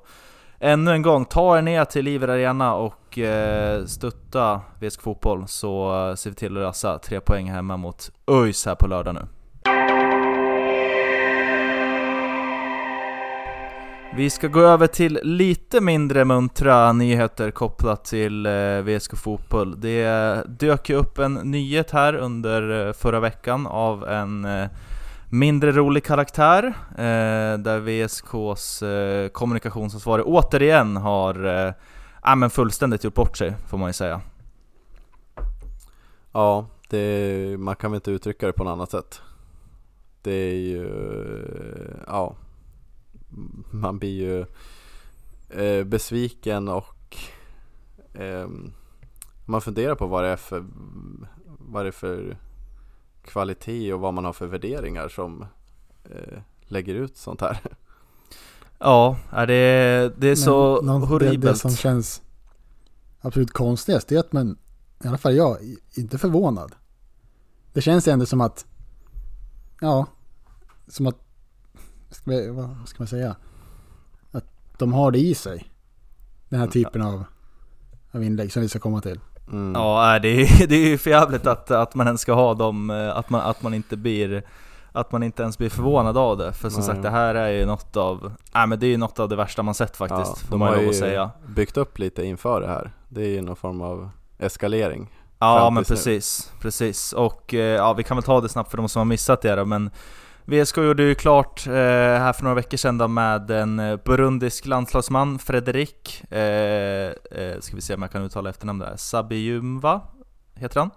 ännu 0.60 0.92
en 0.92 1.02
gång, 1.02 1.26
ta 1.26 1.58
er 1.58 1.62
ner 1.62 1.86
till 1.86 2.06
Liver 2.06 2.28
Arena 2.28 2.74
och 2.76 3.18
eh, 3.20 3.86
stötta 3.86 4.62
VSK 4.80 5.02
Fotboll 5.02 5.48
så 5.48 6.08
eh, 6.10 6.16
ser 6.16 6.30
vi 6.30 6.36
till 6.36 6.48
att 6.58 6.64
lösa 6.64 7.00
tre 7.00 7.20
poäng 7.20 7.52
hemma 7.52 7.78
mot 7.78 8.12
ÖIS 8.32 8.66
här 8.66 8.76
på 8.76 8.88
lördag 8.88 9.16
nu. 9.16 9.22
Vi 14.18 14.30
ska 14.30 14.48
gå 14.48 14.60
över 14.60 14.88
till 14.88 15.20
lite 15.24 15.82
mindre 15.82 16.26
muntra 16.26 16.94
nyheter 16.94 17.52
kopplat 17.52 18.06
till 18.06 18.46
eh, 18.46 18.82
VSK 18.82 19.18
Fotboll. 19.18 19.82
Det 19.82 20.44
dök 20.48 20.90
ju 20.90 20.96
upp 20.96 21.20
en 21.20 21.34
nyhet 21.34 21.92
här 21.92 22.16
under 22.16 22.88
eh, 22.88 22.94
förra 22.94 23.20
veckan 23.20 23.68
av 23.68 24.08
en 24.08 24.46
eh, 24.46 24.68
mindre 25.30 25.72
rolig 25.72 26.04
karaktär, 26.04 26.64
eh, 26.92 27.58
där 27.58 27.80
VSKs 27.80 28.82
eh, 28.84 29.30
kommunikationsansvarig 29.30 30.26
återigen 30.28 30.98
har 30.98 31.46
eh, 31.46 31.74
ja, 32.24 32.36
men 32.36 32.50
fullständigt 32.50 33.04
gjort 33.04 33.14
bort 33.14 33.38
sig, 33.38 33.54
får 33.68 33.78
man 33.78 33.90
ju 33.90 33.94
säga. 33.94 34.22
ja 36.32 36.66
det, 36.90 37.56
man 37.60 37.76
kan 37.76 37.92
väl 37.92 37.96
inte 37.98 38.12
uttrycka 38.12 38.48
det 38.48 38.54
på 38.54 38.64
något 38.64 38.72
annat 38.72 38.92
sätt. 38.92 39.22
Det 40.22 40.32
är 40.32 40.56
ju, 40.56 40.88
ja, 42.08 42.36
man 43.72 44.00
blir 44.00 44.22
ju 44.22 44.46
eh, 45.64 45.84
besviken 45.86 46.68
och 46.68 47.18
ehm, 48.14 48.74
man 49.46 49.62
funderar 49.62 49.96
på 49.96 50.08
vad 50.08 50.24
det 50.24 50.30
är 50.30 50.36
för, 50.38 50.66
vad 51.60 51.86
det 51.86 51.90
är 51.90 51.92
för 51.92 52.38
kvalitet 53.26 53.94
och 53.94 54.00
vad 54.00 54.14
man 54.14 54.26
har 54.26 54.34
för 54.34 54.48
värderingar 54.48 55.10
som 55.10 55.46
eh, 56.04 56.40
lägger 56.62 56.96
ut 56.96 57.18
sånt 57.18 57.42
här. 57.42 57.60
Ja, 58.80 59.18
är 59.30 59.48
det, 59.48 60.14
det 60.18 60.28
är 60.28 60.36
så 60.36 60.76
Men 60.82 60.86
någon- 60.86 61.08
horribelt. 61.08 61.42
Det, 61.42 61.50
det 61.50 61.56
som 61.56 61.72
känns 61.72 62.22
absolut 63.22 63.52
konstigast 63.52 64.12
är 64.12 64.20
att 64.20 64.32
man, 64.34 64.58
i 65.04 65.08
alla 65.08 65.18
fall 65.18 65.36
jag, 65.36 65.58
inte 65.98 66.18
förvånad. 66.18 66.76
Det 67.74 67.82
känns 67.82 68.08
ändå 68.08 68.26
som 68.26 68.42
att, 68.42 68.66
ja, 69.82 70.06
som 70.88 71.08
att, 71.08 71.18
ska 72.14 72.32
vi, 72.32 72.50
vad 72.50 72.76
ska 72.86 72.96
man 73.00 73.08
säga? 73.08 73.36
Att 74.32 74.46
de 74.78 74.94
har 74.94 75.12
det 75.12 75.20
i 75.20 75.36
sig. 75.36 75.72
Den 76.50 76.60
här 76.60 76.68
typen 76.68 77.02
av, 77.02 77.24
av 78.12 78.24
inlägg 78.24 78.52
som 78.54 78.62
vi 78.62 78.70
ska 78.70 78.80
komma 78.80 79.02
till. 79.02 79.20
Mm. 79.52 79.74
Ja, 79.76 80.20
det 80.20 80.28
är, 80.28 80.68
det 80.68 80.76
är 80.76 80.88
ju 80.88 80.98
för 80.98 81.10
jävligt 81.10 81.48
att, 81.48 81.72
att 81.72 81.96
man 81.96 82.08
ens 82.08 82.22
ska 82.22 82.34
ha 82.34 82.54
dem, 82.54 82.90
eh, 82.90 83.18
att 83.18 83.30
man, 83.30 83.42
att 83.42 83.62
man 83.62 83.74
inte 83.74 83.98
blir 83.98 84.44
att 84.96 85.12
man 85.12 85.24
inte 85.24 85.44
ens 85.44 85.58
blir 85.58 85.70
förvånad 85.70 86.18
av 86.18 86.38
det. 86.38 86.54
För 86.54 86.70
som 86.70 86.80
Nej. 86.80 86.88
sagt, 86.88 87.02
det 87.02 87.10
här 87.10 87.36
är 87.36 87.50
ju 87.52 87.66
något 87.66 87.98
av, 87.98 88.34
nej 88.54 88.68
men 88.68 88.80
det 88.80 88.86
är 88.86 88.90
ju 88.90 88.98
något 88.98 89.20
av 89.20 89.30
det 89.30 89.36
värsta 89.36 89.64
man 89.64 89.74
sett 89.74 89.98
faktiskt, 89.98 90.38
Ja, 90.42 90.48
de 90.50 90.62
ju 90.62 90.68
har 90.68 90.76
att 90.76 90.84
ju 90.84 90.94
säga. 90.94 91.32
byggt 91.48 91.78
upp 91.78 92.00
lite 92.00 92.24
inför 92.26 92.62
det 92.62 92.68
här. 92.68 92.92
Det 93.10 93.22
är 93.22 93.30
ju 93.30 93.42
någon 93.42 93.56
form 93.56 93.82
av 93.82 94.10
eskalering. 94.40 95.10
Ja 95.40 95.70
men 95.70 95.84
tills 95.84 95.90
nu. 95.90 95.96
precis, 95.96 96.52
precis. 96.62 97.14
Och 97.14 97.54
eh, 97.54 97.60
ja, 97.60 97.94
vi 97.94 98.04
kan 98.04 98.18
väl 98.18 98.24
ta 98.24 98.42
det 98.42 98.50
snabbt 98.50 98.72
för 98.72 98.78
de 98.78 98.90
som 98.90 99.00
har 99.00 99.06
missat 99.06 99.42
det 99.42 99.56
då, 99.56 99.66
men 99.66 99.90
VSK 100.46 100.78
gjorde 100.78 101.04
ju 101.04 101.16
klart 101.16 101.68
eh, 101.68 101.74
här 101.74 102.34
för 102.34 102.44
några 102.44 102.56
veckor 102.56 102.78
sedan 102.78 102.98
då 102.98 103.08
med 103.08 103.52
en 103.52 103.80
eh, 103.80 104.00
burundisk 104.06 104.66
landslagsman, 104.66 105.40
Frederik. 105.40 106.24
eh, 106.32 106.40
eh, 106.42 107.60
ska 107.60 107.76
vi 107.76 107.82
se 107.82 107.94
om 107.94 108.02
jag 108.02 108.12
kan 108.12 108.24
uttala 108.24 108.50
efternamnet 108.50 108.88
där, 108.88 108.98
Sabiyumva 108.98 110.02
heter 110.56 110.80
han. 110.80 110.90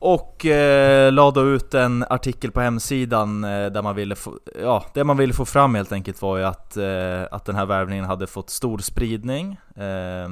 Och 0.00 0.46
eh, 0.46 1.12
la 1.12 1.30
då 1.30 1.44
ut 1.44 1.74
en 1.74 2.04
artikel 2.10 2.50
på 2.50 2.60
hemsidan 2.60 3.44
eh, 3.44 3.66
där 3.66 3.82
man 3.82 3.96
ville 3.96 4.16
få, 4.16 4.38
ja, 4.62 4.84
det 4.94 5.04
man 5.04 5.16
ville 5.16 5.32
få 5.32 5.44
fram 5.44 5.74
helt 5.74 5.92
enkelt 5.92 6.22
var 6.22 6.36
ju 6.36 6.44
att, 6.44 6.76
eh, 6.76 7.22
att 7.30 7.44
den 7.44 7.56
här 7.56 7.66
värvningen 7.66 8.04
hade 8.04 8.26
fått 8.26 8.50
stor 8.50 8.78
spridning. 8.78 9.60
Eh, 9.76 10.28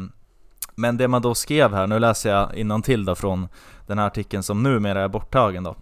men 0.74 0.96
det 0.96 1.08
man 1.08 1.22
då 1.22 1.34
skrev 1.34 1.74
här, 1.74 1.86
nu 1.86 1.98
läser 1.98 2.30
jag 2.30 2.82
till 2.84 3.04
då 3.04 3.14
från 3.14 3.48
den 3.86 3.98
här 3.98 4.06
artikeln 4.06 4.42
som 4.42 4.62
numera 4.62 5.00
är 5.00 5.08
borttagen 5.08 5.64
då. 5.64 5.76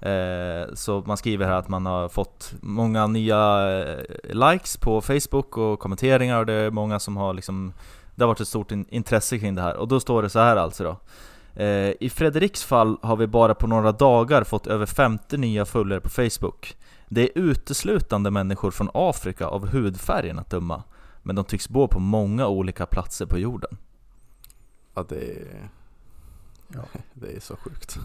Eh, 0.00 0.74
så 0.74 1.02
man 1.06 1.16
skriver 1.16 1.46
här 1.46 1.54
att 1.54 1.68
man 1.68 1.86
har 1.86 2.08
fått 2.08 2.54
många 2.60 3.06
nya 3.06 3.68
eh, 3.82 4.50
likes 4.52 4.76
på 4.76 5.00
Facebook 5.00 5.56
och 5.58 5.78
kommenteringar 5.78 6.38
och 6.38 6.46
det 6.46 6.52
är 6.52 6.70
många 6.70 6.98
som 6.98 7.16
har 7.16 7.34
liksom 7.34 7.72
Det 8.14 8.22
har 8.24 8.28
varit 8.28 8.40
ett 8.40 8.48
stort 8.48 8.72
in- 8.72 8.86
intresse 8.88 9.38
kring 9.38 9.54
det 9.54 9.62
här 9.62 9.76
och 9.76 9.88
då 9.88 10.00
står 10.00 10.22
det 10.22 10.30
så 10.30 10.38
här 10.38 10.56
alltså 10.56 10.84
då. 10.84 10.96
Eh, 11.62 11.92
I 12.00 12.10
Fredriks 12.14 12.64
fall 12.64 12.96
har 13.02 13.16
vi 13.16 13.26
bara 13.26 13.54
på 13.54 13.66
några 13.66 13.92
dagar 13.92 14.44
fått 14.44 14.66
över 14.66 14.86
50 14.86 15.36
nya 15.36 15.64
följare 15.64 16.00
på 16.00 16.08
Facebook. 16.08 16.76
Det 17.08 17.22
är 17.22 17.30
uteslutande 17.42 18.30
människor 18.30 18.70
från 18.70 18.90
Afrika 18.94 19.46
av 19.46 19.66
hudfärgen 19.68 20.38
att 20.38 20.50
döma. 20.50 20.82
Men 21.22 21.36
de 21.36 21.44
tycks 21.44 21.68
bo 21.68 21.88
på 21.88 22.00
många 22.00 22.46
olika 22.48 22.86
platser 22.86 23.26
på 23.26 23.38
jorden. 23.38 23.76
Ja, 24.94 25.04
det 25.08 25.16
är, 25.30 25.70
Ja. 26.74 26.80
det 27.12 27.36
är 27.36 27.40
så 27.40 27.56
sjukt. 27.56 27.98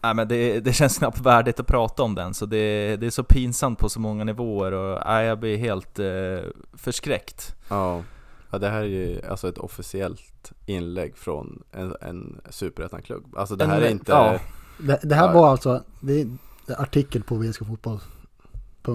Nej 0.00 0.14
men 0.14 0.28
det, 0.28 0.60
det 0.60 0.72
känns 0.72 0.98
knappt 0.98 1.20
värdigt 1.20 1.60
att 1.60 1.66
prata 1.66 2.02
om 2.02 2.14
den, 2.14 2.34
så 2.34 2.46
det, 2.46 2.96
det 2.96 3.06
är 3.06 3.10
så 3.10 3.24
pinsamt 3.24 3.78
på 3.78 3.88
så 3.88 4.00
många 4.00 4.24
nivåer 4.24 4.72
och 4.72 5.02
nej, 5.06 5.26
jag 5.26 5.38
blir 5.38 5.56
helt 5.56 5.98
eh, 5.98 6.06
förskräckt. 6.72 7.54
Ja. 7.68 8.02
ja, 8.50 8.58
det 8.58 8.68
här 8.68 8.80
är 8.80 8.84
ju 8.84 9.20
alltså 9.30 9.48
ett 9.48 9.58
officiellt 9.58 10.52
inlägg 10.66 11.16
från 11.16 11.62
en, 11.72 11.94
en 12.00 12.40
superettan-klubb. 12.50 13.24
Alltså 13.36 13.56
det 13.56 13.64
En- 13.64 13.70
här 13.70 13.80
är 13.80 13.90
inte... 13.90 14.12
ja. 14.12 14.38
Det, 14.78 15.00
det 15.02 15.14
här 15.14 15.26
Ja. 15.26 15.32
var 15.32 15.48
alltså, 15.50 15.82
det 16.00 16.20
är 16.20 16.28
artikel 16.82 17.22
på 17.22 17.34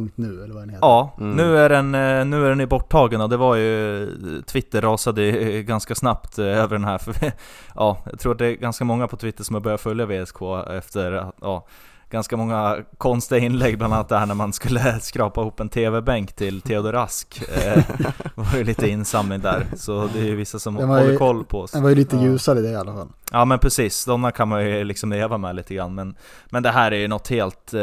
vskfotboll.nu 0.02 0.44
eller 0.44 0.54
vad 0.54 0.64
den 0.64 0.70
heter. 0.70 0.88
Ja, 0.88 1.16
Mm. 1.20 1.36
nu, 1.36 1.58
är 1.58 1.70
den, 1.70 1.96
eh, 1.96 2.26
nu 2.26 2.46
är 2.46 2.50
den 2.50 2.62
i 2.62 2.66
borttagen 2.66 3.22
och 3.22 3.30
det 3.30 3.38
var 3.38 3.56
ju... 3.56 4.08
Twitter 4.46 4.82
rasade 4.82 5.24
eh, 5.24 5.62
ganska 5.62 5.96
snabbt 5.96 6.40
eh, 6.40 6.46
över 6.46 6.76
den 6.78 6.84
här. 6.86 6.98
För, 6.98 7.16
ja, 7.76 7.98
jag 8.12 8.20
tror 8.20 8.32
att 8.32 8.38
det 8.38 8.46
är 8.46 8.56
ganska 8.56 8.86
många 8.86 9.08
på 9.08 9.18
Twitter 9.18 9.44
som 9.44 9.54
har 9.54 9.62
börjat 9.62 9.82
följa 9.82 10.06
VSK 10.06 10.42
efter 10.78 11.12
att, 11.12 11.36
ja, 11.42 11.66
ganska 12.14 12.38
många 12.38 12.78
konstiga 12.98 13.40
inlägg, 13.46 13.78
bland 13.78 13.94
annat 13.94 14.10
det 14.10 14.18
här 14.18 14.26
när 14.26 14.36
man 14.36 14.54
skulle 14.54 15.00
skrapa 15.02 15.42
ihop 15.42 15.60
en 15.60 15.70
TV-bänk 15.70 16.34
till 16.34 16.62
Theodor 16.62 16.92
Rask. 16.92 17.44
Eh, 17.66 17.84
var 18.36 18.58
ju 18.58 18.64
lite 18.64 18.90
insamling 18.90 19.40
där, 19.42 19.66
så 19.76 20.10
det 20.14 20.20
är 20.20 20.24
ju 20.26 20.36
vissa 20.36 20.60
som 20.60 20.76
var 20.76 20.86
håller 20.86 21.12
ju- 21.12 21.18
koll 21.18 21.46
på 21.46 21.60
oss. 21.62 21.72
Den 21.72 21.84
var 21.84 21.90
ju 21.90 21.96
lite 21.96 22.16
Ja. 22.16 22.22
ljusare 22.22 22.62
det 22.62 22.70
i 22.70 22.76
alla 22.76 22.94
fall. 22.94 23.08
Ja 23.32 23.46
men 23.46 23.60
precis, 23.60 23.96
sådana 23.96 24.32
kan 24.32 24.48
man 24.48 24.66
ju 24.66 24.84
liksom 24.84 25.10
leva 25.10 25.38
med 25.38 25.56
lite 25.56 25.74
grann 25.76 25.96
men, 25.96 26.16
men 26.50 26.64
det 26.64 26.70
här 26.70 26.92
är 26.92 26.96
ju 26.98 27.08
något 27.08 27.28
helt, 27.28 27.74
eh, 27.74 27.80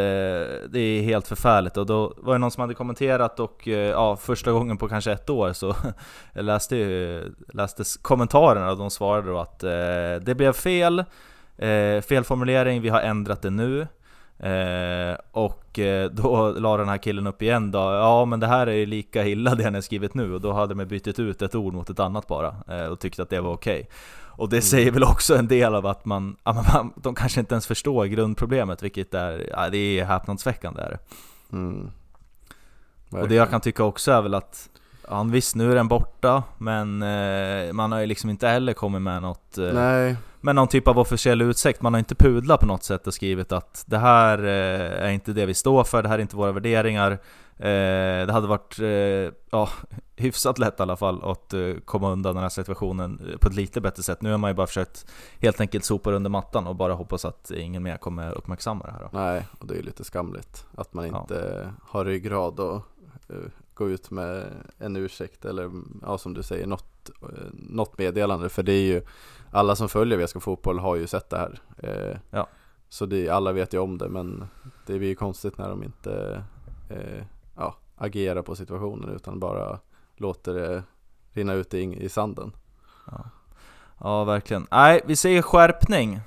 det 0.69 0.79
är 0.81 1.03
helt 1.03 1.29
förfärligt 1.29 1.77
och 1.77 1.87
då 1.87 2.15
var 2.19 2.33
det 2.33 2.39
någon 2.39 2.51
som 2.51 2.61
hade 2.61 2.75
kommenterat 2.75 3.41
och 3.41 3.69
eh, 3.69 3.75
ja, 3.91 4.17
första 4.17 4.53
gången 4.53 4.77
på 4.77 4.89
kanske 4.89 5.13
ett 5.13 5.31
år 5.31 5.53
så 5.53 5.75
jag 6.33 6.45
läste 6.45 6.77
ju 6.77 7.23
läste 7.53 7.85
kommentarerna 8.03 8.71
och 8.71 8.79
de 8.79 8.91
svarade 8.91 9.31
då 9.31 9.39
att 9.39 9.63
eh, 9.65 9.71
det 10.23 10.35
blev 10.37 10.53
fel, 10.53 10.99
eh, 11.59 12.01
fel 12.09 12.25
formulering, 12.25 12.83
vi 12.83 12.89
har 12.89 13.01
ändrat 13.01 13.43
det 13.43 13.51
nu 13.51 13.87
Eh, 14.43 15.17
och 15.33 15.79
eh, 15.79 16.11
då 16.11 16.51
la 16.59 16.77
den 16.77 16.89
här 16.89 16.99
killen 16.99 17.27
upp 17.27 17.43
igen 17.43 17.71
då, 17.71 17.79
ja 17.79 18.25
men 18.25 18.41
det 18.41 18.47
här 18.47 18.67
är 18.67 18.75
ju 18.75 18.87
lika 18.87 19.27
illa 19.27 19.55
det 19.55 19.65
han 19.65 19.75
har 19.75 19.81
skrivit 19.81 20.15
nu 20.15 20.35
och 20.35 20.41
då 20.41 20.53
hade 20.53 20.75
de 20.75 20.85
bytt 20.85 21.19
ut 21.19 21.43
ett 21.43 21.55
ord 21.55 21.75
mot 21.75 21.91
ett 21.91 22.01
annat 22.01 22.27
bara 22.27 22.55
eh, 22.69 22.87
och 22.87 23.01
tyckte 23.01 23.23
att 23.23 23.31
det 23.31 23.41
var 23.41 23.53
okej. 23.53 23.89
Och 24.41 24.49
det 24.49 24.63
säger 24.63 24.91
väl 24.91 25.05
också 25.05 25.37
en 25.37 25.49
del 25.49 25.75
av 25.75 25.87
att 25.87 26.05
man, 26.05 26.37
man 26.45 26.93
de 26.97 27.15
kanske 27.15 27.41
inte 27.41 27.55
ens 27.55 27.67
förstår 27.67 28.07
grundproblemet 28.07 28.83
vilket 28.83 29.15
är, 29.15 29.51
ja, 29.51 29.69
det 29.71 29.79
är 29.79 30.05
häpnadsväckande 30.05 30.83
är 30.83 30.91
det. 30.91 30.99
Mm. 31.57 31.91
Och 33.11 33.29
det 33.29 33.35
jag 33.35 33.51
kan 33.51 33.61
tycka 33.61 33.85
också 33.85 34.13
är 34.13 34.23
väl 34.23 34.35
att, 34.35 34.71
ja 35.11 35.23
visst 35.23 35.55
nu 35.57 35.71
är 35.73 35.75
den 35.75 35.89
borta, 35.89 36.43
men 36.59 37.03
eh, 37.03 37.73
man 37.73 37.93
har 37.93 38.01
ju 38.01 38.07
liksom 38.07 38.31
inte 38.31 38.49
heller 38.49 38.73
kommit 38.73 39.03
med 39.03 39.23
något 39.23 39.59
eh, 39.59 39.73
Nej, 39.73 40.17
med 40.41 40.55
någon 40.55 40.69
typ 40.69 40.89
av 40.89 40.99
officiell 40.99 41.43
utsäkt, 41.43 41.83
man 41.83 41.95
har 41.95 41.99
inte 41.99 42.15
pudlat 42.15 42.61
på 42.61 42.67
något 42.67 42.85
sätt 42.85 43.07
och 43.07 43.15
skrivit 43.15 43.53
att 43.53 43.85
det 43.87 43.99
här 43.99 44.39
eh, 44.39 45.05
är 45.07 45.11
inte 45.11 45.33
det 45.33 45.47
vi 45.47 45.55
står 45.55 45.85
för, 45.85 46.03
det 46.03 46.09
här 46.09 46.19
är 46.19 46.23
inte 46.23 46.37
våra 46.37 46.53
värderingar. 46.53 47.11
Eh, 47.57 48.27
det 48.27 48.33
hade 48.33 48.47
varit 48.47 48.79
eh, 48.79 49.35
ja, 49.51 49.69
hyfsat 50.17 50.59
lätt 50.59 50.81
i 50.81 50.83
alla 50.83 50.97
fall 50.97 51.25
att 51.25 51.53
eh, 51.55 51.75
komma 51.85 52.11
undan 52.13 52.35
den 52.35 52.43
här 52.43 52.49
situationen 52.49 53.37
på 53.41 53.49
ett 53.49 53.55
lite 53.55 53.81
bättre 53.81 54.03
sätt. 54.03 54.23
Nu 54.23 54.31
har 54.31 54.39
man 54.39 54.51
ju 54.51 54.55
bara 54.55 54.67
försökt 54.67 55.07
helt 55.41 55.61
enkelt 55.61 55.85
sopa 55.85 56.11
under 56.13 56.31
mattan 56.31 56.67
och 56.67 56.77
bara 56.77 56.95
hoppas 56.95 57.25
att 57.25 57.51
ingen 57.51 57.83
mer 57.83 57.97
kommer 57.97 58.33
uppmärksamma 58.33 58.85
det 58.87 58.93
här. 58.93 59.01
Då. 59.01 59.09
nej, 59.19 59.47
och 59.59 59.67
det 59.67 59.75
är 59.75 59.77
ju 59.77 59.83
lite 59.83 60.05
skamligt 60.05 60.67
att 60.77 60.95
man 60.95 61.07
Ja. 61.07 61.21
inte 61.21 61.69
har 61.89 62.05
ryggrad 62.05 62.61
och 62.61 62.83
gå 63.81 63.91
ut 63.91 64.11
med 64.11 64.53
en 64.79 64.97
ursäkt 64.97 65.45
eller 65.45 65.71
ja, 66.03 66.19
som 66.19 66.35
du 66.35 66.43
säger 66.43 66.67
något, 66.67 67.11
eh, 67.23 67.47
något 67.53 67.99
meddelande 67.99 68.49
för 68.49 68.63
det 68.63 68.73
är 68.73 68.83
ju 68.83 69.03
alla 69.51 69.77
som 69.77 69.89
följer 69.89 70.19
VSK 70.19 70.41
Fotboll 70.43 70.79
har 70.79 70.97
ju 70.97 71.07
sett 71.07 71.31
det 71.31 71.37
här. 71.39 71.61
Eh, 71.77 72.19
Ja. 72.31 72.49
Så 72.89 73.07
det, 73.07 73.29
alla 73.29 73.53
vet 73.53 73.75
ju 73.75 73.79
om 73.79 73.99
det 73.99 74.09
men 74.09 74.45
det 74.87 74.99
blir 74.99 75.09
ju 75.09 75.15
konstigt 75.15 75.59
när 75.59 75.69
de 75.69 75.83
inte 75.83 76.45
eh, 76.91 77.25
ja, 77.57 77.77
agerar 77.97 78.43
på 78.43 78.57
situationen 78.57 79.17
utan 79.17 79.41
bara 79.41 79.79
låter 80.17 80.55
det 80.55 80.83
rinna 81.33 81.53
ut 81.53 81.75
i, 81.75 82.05
i 82.05 82.09
sanden. 82.09 82.53
Ja. 83.07 83.25
ja, 84.01 84.25
verkligen. 84.25 84.67
Nej, 84.71 85.01
vi 85.07 85.17
säger 85.17 85.43
skärpning. 85.43 86.21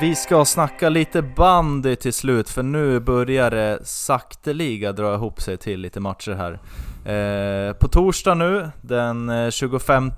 Vi 0.00 0.14
ska 0.14 0.44
snacka 0.44 0.88
lite 0.88 1.22
bandy 1.22 1.96
till 1.96 2.12
slut, 2.12 2.48
för 2.48 2.62
nu 2.62 3.00
börjar 3.00 3.50
det 3.50 3.86
sakteliga 3.86 4.92
dra 4.92 5.14
ihop 5.14 5.40
sig 5.40 5.56
till 5.56 5.80
lite 5.80 6.00
matcher 6.00 6.32
här. 6.32 6.52
Eh, 7.14 7.72
på 7.72 7.88
torsdag 7.88 8.34
nu, 8.34 8.70
den 8.80 9.28
eh, 9.28 9.50
25... 9.50 10.12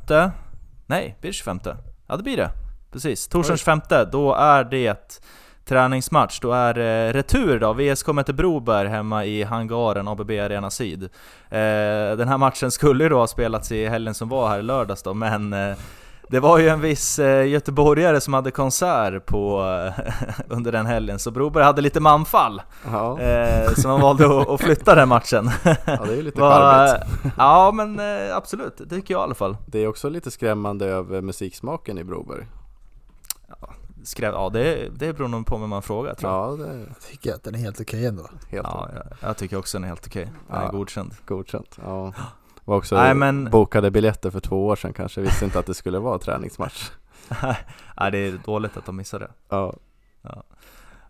Nej, 0.86 1.16
blir 1.20 1.30
det 1.30 1.34
25? 1.34 1.60
Ja, 2.06 2.16
det 2.16 2.22
blir 2.22 2.36
det. 2.36 2.50
Precis. 2.92 3.28
Torsdagen 3.28 3.54
Oj. 3.54 3.58
25, 3.58 3.80
då 4.12 4.34
är 4.34 4.64
det 4.64 5.20
träningsmatch. 5.64 6.40
Då 6.40 6.52
är 6.52 6.74
det 6.74 7.12
retur 7.12 7.60
då. 7.60 7.72
VSK 7.72 8.06
möter 8.06 8.32
Broberg 8.32 8.88
hemma 8.88 9.24
i 9.24 9.42
hangaren 9.42 10.08
ABB 10.08 10.30
Arena 10.30 10.70
Syd. 10.70 11.02
Eh, 11.02 11.08
den 12.16 12.28
här 12.28 12.38
matchen 12.38 12.70
skulle 12.70 13.04
ju 13.04 13.10
då 13.10 13.18
ha 13.18 13.26
spelats 13.26 13.72
i 13.72 13.86
helgen 13.86 14.14
som 14.14 14.28
var 14.28 14.48
här 14.48 14.58
i 14.58 14.62
lördags 14.62 15.02
då, 15.02 15.14
men 15.14 15.52
eh, 15.52 15.76
det 16.30 16.40
var 16.40 16.58
ju 16.58 16.68
en 16.68 16.80
viss 16.80 17.18
eh, 17.18 17.46
göteborgare 17.48 18.20
som 18.20 18.34
hade 18.34 18.50
konsert 18.50 19.26
på, 19.26 19.62
eh, 19.98 20.04
under 20.48 20.72
den 20.72 20.86
helgen, 20.86 21.18
så 21.18 21.30
Broberg 21.30 21.64
hade 21.64 21.82
lite 21.82 22.00
manfall. 22.00 22.62
Ja, 22.92 23.20
Eh, 23.20 23.72
så 23.76 23.88
man 23.88 24.00
valde 24.00 24.40
att, 24.40 24.48
att 24.48 24.60
flytta 24.60 24.94
den 24.94 25.08
matchen. 25.08 25.50
ja 25.64 25.74
det 25.84 26.12
är 26.12 26.16
ju 26.16 26.22
lite 26.22 26.40
Var- 26.40 26.60
charmigt. 26.88 27.34
ja 27.38 27.72
men 27.74 28.00
absolut, 28.34 28.76
det 28.78 28.88
tycker 28.94 29.14
jag 29.14 29.20
i 29.20 29.24
alla 29.24 29.34
fall. 29.34 29.56
Det 29.66 29.78
är 29.78 29.86
också 29.88 30.08
lite 30.08 30.30
skrämmande 30.30 30.86
över 30.86 31.20
musiksmaken 31.20 31.98
i 31.98 32.04
Broberg. 32.04 32.46
Ja 34.20 34.50
det, 34.52 34.88
det 34.98 35.12
beror 35.12 35.28
nog 35.28 35.46
på 35.46 35.56
vem 35.58 35.70
man 35.70 35.82
frågar 35.82 36.14
tror 36.14 36.32
jag. 36.32 36.52
Ja, 36.52 36.56
det 36.56 36.70
är 36.72 36.78
Jag 36.78 37.00
tycker 37.10 37.34
att 37.34 37.42
den 37.44 37.54
är 37.54 37.58
helt 37.58 37.80
okej 37.80 38.06
ändå. 38.06 38.22
helt 38.48 38.66
Ja, 38.72 38.88
jag, 38.94 39.04
jag 39.28 39.36
tycker 39.36 39.56
också 39.58 39.78
den 39.78 39.84
är 39.84 39.88
helt 39.88 40.06
okej. 40.06 40.28
Den 40.48 40.56
är 40.56 40.62
Ja. 40.64 40.70
godkänd. 40.70 41.14
godkänt. 41.26 41.78
Ja. 41.84 42.12
Var 42.68 42.76
också 42.76 42.96
Nej, 42.96 43.14
men- 43.14 43.50
bokade 43.50 43.90
biljetter 43.90 44.30
för 44.30 44.40
två 44.40 44.66
år 44.66 44.76
sedan 44.76 44.92
kanske, 44.92 45.20
visste 45.20 45.44
inte 45.44 45.58
att 45.58 45.66
det 45.66 45.74
skulle 45.74 45.98
vara 45.98 46.18
träningsmatch. 46.18 46.90
Nej, 48.00 48.10
det 48.10 48.18
är 48.18 48.40
dåligt 48.44 48.76
att 48.76 48.86
de 48.86 48.96
missade 48.96 49.24
det. 49.24 49.30
Ja, 49.48 49.74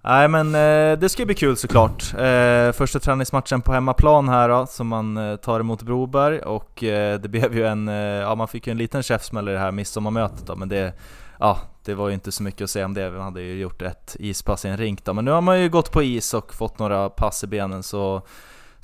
Nej 0.03 0.29
men 0.29 0.47
eh, 0.47 0.99
det 0.99 1.09
ska 1.09 1.27
bli 1.27 1.35
kul 1.35 1.57
såklart. 1.57 2.15
Eh, 2.19 2.73
första 2.73 2.99
träningsmatchen 2.99 3.61
på 3.61 3.73
hemmaplan 3.73 4.29
här 4.29 4.49
då, 4.49 4.67
som 4.67 4.89
man 4.89 5.17
eh, 5.17 5.37
tar 5.37 5.61
emot 5.61 5.83
Broberg 5.83 6.39
och 6.39 6.79
det 7.21 7.31
blev 7.31 7.57
ju 7.57 7.67
en, 7.67 7.89
ja 7.89 8.35
man 8.35 8.49
fick 8.49 8.67
ju 8.67 8.71
en 8.71 8.79
liten 8.79 9.03
käftsmäll 9.03 9.49
i 9.49 9.53
det 9.53 9.59
här 9.59 9.73
midsommarmötet 9.73 10.47
då, 10.47 10.57
men 10.57 10.69
det, 10.69 10.93
ja 11.39 11.59
det 11.85 11.95
var 11.95 12.09
ju 12.09 12.15
inte 12.15 12.33
så 12.33 12.43
mycket 12.43 12.65
att 12.65 12.71
säga 12.71 12.85
om 12.85 12.95
det. 12.95 13.11
Vi 13.11 13.21
hade 13.21 13.43
ju 13.43 13.61
gjort 13.61 13.83
ett 13.83 14.17
ispass 14.19 14.65
i 14.65 14.69
en 14.69 14.77
rink 14.77 15.05
då, 15.05 15.15
men 15.15 15.25
nu 15.25 15.31
har 15.31 15.41
man 15.41 15.61
ju 15.61 15.69
gått 15.69 15.93
på 15.93 16.03
is 16.03 16.35
och 16.35 16.55
fått 16.55 16.79
några 16.79 17.09
pass 17.09 17.45
i 17.45 17.47
benen 17.47 17.83
så 17.83 18.23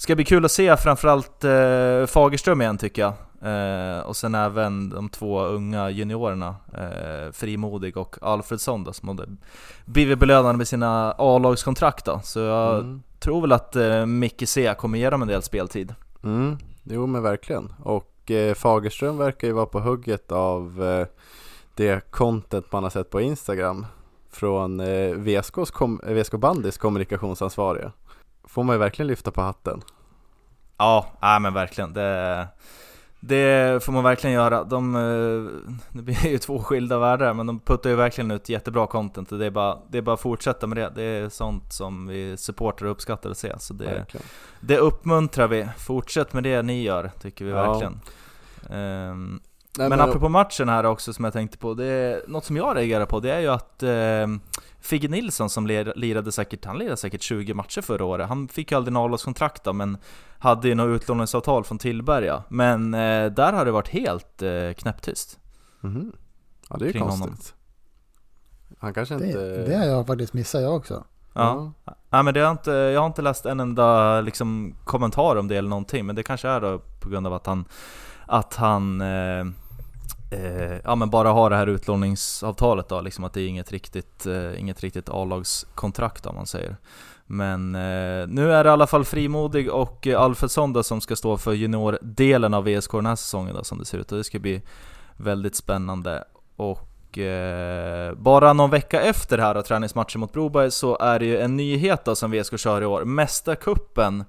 ska 0.04 0.14
bli 0.14 0.24
kul 0.24 0.44
att 0.44 0.52
se 0.52 0.76
framförallt 0.76 1.44
eh, 1.44 2.06
Fagerström 2.06 2.60
igen 2.60 2.78
tycker 2.78 3.02
jag. 3.02 3.12
Eh, 3.44 4.00
och 4.00 4.16
sen 4.16 4.34
även 4.34 4.90
de 4.90 5.08
två 5.08 5.40
unga 5.40 5.90
juniorerna, 5.90 6.56
eh, 6.72 7.32
Frimodig 7.32 7.96
och 7.96 8.16
Alfredsson 8.22 8.84
då, 8.84 8.92
som 8.92 9.08
hade 9.08 9.26
blivit 9.84 10.18
belönade 10.18 10.58
med 10.58 10.68
sina 10.68 11.14
A-lagskontrakt 11.18 12.04
då. 12.04 12.20
Så 12.24 12.40
jag 12.40 12.78
mm. 12.78 13.02
tror 13.18 13.40
väl 13.40 13.52
att 13.52 13.76
eh, 13.76 14.06
Micke 14.06 14.48
C 14.48 14.74
kommer 14.78 14.98
ge 14.98 15.10
dem 15.10 15.22
en 15.22 15.28
del 15.28 15.42
speltid. 15.42 15.94
Mm. 16.24 16.58
Jo 16.82 17.06
men 17.06 17.22
verkligen. 17.22 17.74
Och 17.82 18.30
eh, 18.30 18.54
Fagerström 18.54 19.18
verkar 19.18 19.48
ju 19.48 19.54
vara 19.54 19.66
på 19.66 19.80
hugget 19.80 20.32
av 20.32 20.84
eh, 20.84 21.06
det 21.74 22.10
content 22.10 22.72
man 22.72 22.82
har 22.82 22.90
sett 22.90 23.10
på 23.10 23.20
Instagram 23.20 23.86
från 24.30 24.80
eh, 24.80 25.14
VSKs 25.14 25.70
kom- 25.70 26.00
VSK 26.04 26.32
Bandys 26.32 26.78
kommunikationsansvariga. 26.78 27.92
Får 28.44 28.62
man 28.64 28.74
ju 28.74 28.78
verkligen 28.78 29.06
lyfta 29.06 29.30
på 29.30 29.40
hatten. 29.42 29.82
Ja, 30.78 31.06
nej 31.22 31.40
men 31.40 31.54
verkligen. 31.54 31.92
Det, 31.92 32.48
det 33.20 33.84
får 33.84 33.92
man 33.92 34.04
verkligen 34.04 34.34
göra. 34.34 34.64
De, 34.64 34.94
eh, 34.96 35.72
det 35.92 36.02
blir 36.02 36.26
ju 36.26 36.38
två 36.38 36.58
skilda 36.62 36.98
världar, 36.98 37.34
men 37.34 37.46
de 37.46 37.60
puttar 37.60 37.90
ju 37.90 37.96
verkligen 37.96 38.30
ut 38.30 38.48
jättebra 38.48 38.86
content 38.86 39.32
och 39.32 39.38
det 39.38 39.46
är 39.46 39.50
bara, 39.50 39.78
det 39.88 39.98
är 39.98 40.02
bara 40.02 40.14
att 40.14 40.20
fortsätta 40.20 40.66
med 40.66 40.76
det. 40.78 40.92
Det 40.94 41.02
är 41.02 41.28
sånt 41.28 41.72
som 41.72 42.06
vi 42.06 42.36
supportrar 42.36 42.88
uppskattar 42.88 43.30
att 43.30 43.38
se. 43.38 43.58
Så 43.58 43.74
det, 43.74 43.84
Verkligen. 43.84 44.26
det 44.60 44.78
uppmuntrar 44.78 45.48
vi. 45.48 45.68
Fortsätt 45.78 46.32
med 46.32 46.42
det 46.42 46.62
ni 46.62 46.82
gör, 46.82 47.10
tycker 47.22 47.44
vi 47.44 47.50
Ja. 47.50 47.72
verkligen. 47.72 48.00
Ehm, 48.70 49.40
Nej, 49.78 49.88
men 49.88 50.00
apropå 50.00 50.28
matchen 50.28 50.68
här 50.68 50.84
också 50.86 51.12
som 51.12 51.24
jag 51.24 51.32
tänkte 51.32 51.58
på, 51.58 51.74
det 51.74 51.84
är, 51.84 52.22
något 52.28 52.44
som 52.44 52.56
jag 52.56 52.76
reagerar 52.76 53.06
på 53.06 53.20
det 53.20 53.30
är 53.34 53.40
ju 53.40 53.48
att 53.48 53.82
eh, 53.82 54.54
Figge 54.80 55.08
Nilsson 55.08 55.50
som 55.50 55.66
lir- 55.66 55.92
lirade 55.96 56.32
säkert, 56.32 56.64
han 56.64 56.78
lirade 56.78 56.96
säkert 56.96 57.22
20 57.22 57.54
matcher 57.54 57.80
förra 57.80 58.04
året, 58.04 58.28
han 58.28 58.48
fick 58.48 58.70
ju 58.70 58.76
aldrig 58.76 58.92
nollårskontrakt 58.92 59.64
då, 59.64 59.72
men 59.72 59.98
hade 60.38 60.68
ju 60.68 60.74
något 60.74 60.96
utlåningsavtal 61.02 61.64
från 61.64 61.78
Tillberga. 61.78 62.42
Men 62.48 62.94
eh, 62.94 63.26
där 63.26 63.52
har 63.52 63.64
det 63.64 63.70
varit 63.70 63.88
helt 63.88 64.42
eh, 64.42 64.72
knäpptyst. 64.78 65.38
Mhm. 65.80 66.12
Ja 66.70 66.76
det 66.76 66.84
är 66.84 66.86
ju 66.86 66.92
Kring 66.92 67.02
konstigt. 67.02 67.20
honom. 67.24 67.38
Han 68.78 68.94
kanske 68.94 69.14
inte... 69.14 69.64
det 69.66 69.76
har 69.76 69.84
jag 69.84 70.06
faktiskt 70.06 70.32
missat 70.32 70.62
jag 70.62 70.76
också. 70.76 71.04
Ja. 71.32 71.72
Nej 72.10 72.22
men 72.22 72.34
det 72.34 72.40
har 72.40 72.50
inte, 72.50 72.70
jag 72.70 73.00
har 73.00 73.06
inte 73.06 73.22
läst 73.22 73.46
en 73.46 73.60
enda 73.60 74.20
liksom, 74.20 74.74
kommentar 74.84 75.36
om 75.36 75.48
det 75.48 75.56
eller 75.56 75.68
någonting, 75.68 76.06
men 76.06 76.16
det 76.16 76.22
kanske 76.22 76.48
är 76.48 76.60
då 76.60 76.80
på 77.00 77.08
grund 77.08 77.26
av 77.26 77.34
att 77.34 77.46
han, 77.46 77.64
att 78.26 78.54
han 78.54 79.00
eh, 79.00 79.44
eh, 80.34 80.80
ja 80.84 80.94
men 80.94 81.10
bara 81.10 81.30
ha 81.30 81.48
det 81.48 81.56
här 81.56 81.66
utlåningsavtalet 81.66 82.88
då, 82.88 83.00
liksom 83.00 83.24
att 83.24 83.32
det 83.32 83.40
är 83.40 83.48
inget 83.48 83.72
riktigt, 83.72 84.26
eh, 84.26 84.60
inget 84.60 84.80
riktigt 84.80 85.08
A-lagskontrakt 85.08 86.26
om 86.26 86.34
man 86.34 86.46
säger. 86.46 86.76
Men 87.26 87.74
eh, 87.74 88.26
nu 88.28 88.52
är 88.52 88.64
det 88.64 88.68
i 88.68 88.72
alla 88.72 88.86
fall 88.86 89.04
Frimodig 89.04 89.70
och 89.70 90.06
eh, 90.06 90.20
Alfredsson 90.20 90.72
då, 90.72 90.82
som 90.82 91.00
ska 91.00 91.16
stå 91.16 91.36
för 91.36 91.52
juniordelen 91.52 92.54
av 92.54 92.64
VSK 92.64 92.92
den 92.92 93.06
här 93.06 93.16
säsongen 93.16 93.54
då, 93.54 93.64
som 93.64 93.78
det 93.78 93.84
ser 93.84 93.98
ut 93.98 94.12
och 94.12 94.18
det 94.18 94.24
ska 94.24 94.38
bli 94.38 94.62
väldigt 95.16 95.56
spännande. 95.56 96.24
Och 96.56 97.18
eh, 97.18 98.14
bara 98.14 98.52
någon 98.52 98.70
vecka 98.70 99.00
efter 99.00 99.38
här 99.38 99.54
då, 99.54 99.62
träningsmatchen 99.62 100.20
mot 100.20 100.32
Broberg 100.32 100.70
så 100.70 100.98
är 100.98 101.18
det 101.18 101.26
ju 101.26 101.38
en 101.38 101.56
nyhet 101.56 102.04
då 102.04 102.14
som 102.14 102.30
VSK 102.30 102.58
kör 102.58 102.82
i 102.82 102.86
år, 102.86 103.04
Mästarkuppen 103.04 104.24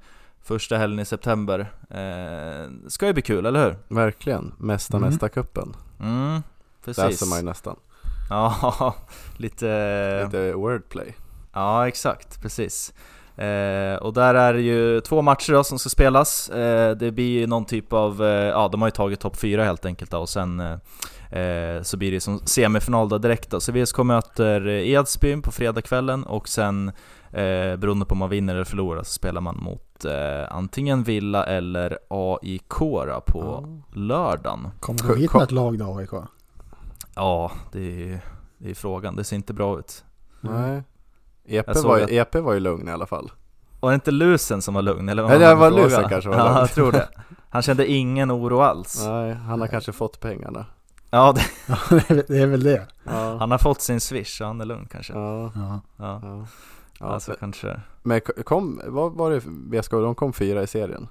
första 0.46 0.78
helgen 0.78 1.00
i 1.00 1.06
september. 1.06 1.60
Eh, 1.90 2.70
ska 2.88 3.08
ju 3.08 3.14
bli 3.14 3.22
kul, 3.22 3.46
eller 3.46 3.64
hur? 3.66 3.78
Verkligen, 3.96 4.54
mesta 4.58 4.98
Mm. 4.98 5.10
mesta 5.10 5.30
kuppen 5.30 5.76
Mm, 6.00 6.44
precis. 6.86 7.04
läser 7.04 7.26
man 7.26 7.38
ju 7.40 7.46
nästan. 7.46 7.76
Ja, 8.30 8.96
lite... 9.38 10.24
Lite 10.26 10.54
wordplay. 10.54 11.16
Ja, 11.54 11.88
exakt, 11.88 12.42
precis. 12.42 12.94
Eh, 13.38 13.96
och 13.96 14.14
där 14.14 14.36
är 14.36 14.54
det 14.54 14.62
ju 14.62 15.02
två 15.02 15.22
matcher 15.22 15.54
då 15.54 15.64
som 15.64 15.80
ska 15.80 15.90
spelas. 15.90 16.50
Eh, 16.50 16.96
det 16.96 17.12
blir 17.12 17.40
ju 17.40 17.48
någon 17.48 17.66
typ 17.66 17.94
av, 17.94 18.24
eh, 18.24 18.30
ja 18.30 18.68
de 18.68 18.82
har 18.82 18.88
ju 18.88 18.92
tagit 18.92 19.20
topp 19.20 19.38
4 19.38 19.64
helt 19.64 19.86
enkelt 19.86 20.12
då, 20.12 20.18
och 20.18 20.30
sen 20.30 20.60
eh, 20.60 20.78
så 21.84 21.98
blir 21.98 22.12
det 22.12 22.20
som 22.22 22.40
semifinal 22.46 23.10
då 23.10 23.18
direkt 23.18 23.52
då. 23.52 23.60
Så 23.60 23.72
VSK 23.72 23.98
möter 23.98 24.68
Edsbyn 24.68 25.42
på 25.42 25.52
fredagskvällen 25.52 26.24
och 26.24 26.48
sen 26.48 26.88
eh, 27.32 27.76
beroende 27.76 28.06
på 28.06 28.12
om 28.12 28.18
man 28.18 28.30
vinner 28.30 28.54
eller 28.56 28.64
förlorar 28.64 29.04
så 29.04 29.12
spelar 29.12 29.42
man 29.42 29.58
mot 29.58 30.06
eh, 30.06 30.56
antingen 30.56 31.04
Villa 31.04 31.46
eller 31.46 31.98
AIK 32.10 32.80
då, 32.80 33.24
på 33.28 33.66
lördagen. 33.94 34.68
Kommer 34.80 35.00
Ko- 35.00 35.08
de 35.14 35.20
hit 35.20 35.34
med 35.34 35.44
ett 35.44 35.52
lag 35.52 35.80
då, 35.80 35.98
AIK? 35.98 36.10
Ja, 37.16 37.52
det 37.72 38.04
är 38.12 38.20
det 38.58 38.70
är 38.70 38.74
frågan. 38.76 39.16
Det 39.16 39.24
ser 39.24 39.36
inte 39.36 39.54
bra 39.54 39.80
ut. 39.80 40.04
Nej. 40.42 40.84
EP 41.48 41.76
var, 41.84 41.98
ju, 41.98 42.04
att- 42.04 42.10
EP 42.12 42.36
var 42.36 42.54
ju 42.54 42.60
lugn 42.60 42.88
i 42.88 42.92
alla 42.92 43.06
fall. 43.06 43.32
Var 43.80 43.90
det 43.92 43.96
inte 43.96 44.12
Lusen 44.12 44.62
som 44.62 44.74
var 44.74 44.82
lugn? 44.82 45.10
Eller 45.10 45.22
vad 45.24 45.32
Nej, 45.32 45.40
det 45.40 45.56
var? 45.56 45.72
Lusen 45.72 46.10
kanske 46.10 46.30
var 46.30 46.38
Ja, 46.38 46.46
lugn. 46.46 46.58
jag 46.58 46.70
tror 46.72 46.92
det. 46.92 47.10
Han 47.50 47.62
kände 47.62 47.88
ingen 47.88 48.32
oro 48.32 48.60
alls. 48.60 49.04
Nej, 49.06 49.34
han 49.34 49.60
har 49.62 49.68
kanske 49.68 49.92
fått 49.92 50.20
pengarna. 50.20 50.66
Ja, 51.10 51.34
det, 51.34 51.42
det 52.28 52.38
är 52.38 52.48
väl- 52.48 52.64
det. 52.64 52.88
Ja, 53.04 53.38
han 53.40 53.52
har 53.52 53.58
fått 53.58 53.82
sin 53.82 54.00
swish, 54.02 54.38
så 54.38 54.46
han 54.46 54.62
är 54.62 54.66
lugn 54.66 54.88
kanske. 54.92 55.14
ja, 55.14 55.52
Ja. 55.56 55.80
Ja, 55.98 56.22
ja. 57.00 57.06
alltså 57.06 57.32
men- 57.32 57.38
kanske. 57.40 57.82
Men 58.04 58.22
kom, 58.22 58.82
vad 58.86 59.12
var 59.14 59.32
det 59.32 59.42
VSK, 59.46 59.92
de 59.92 60.16
kom 60.16 60.34
fyra 60.34 60.64
i 60.64 60.68
serien? 60.68 61.08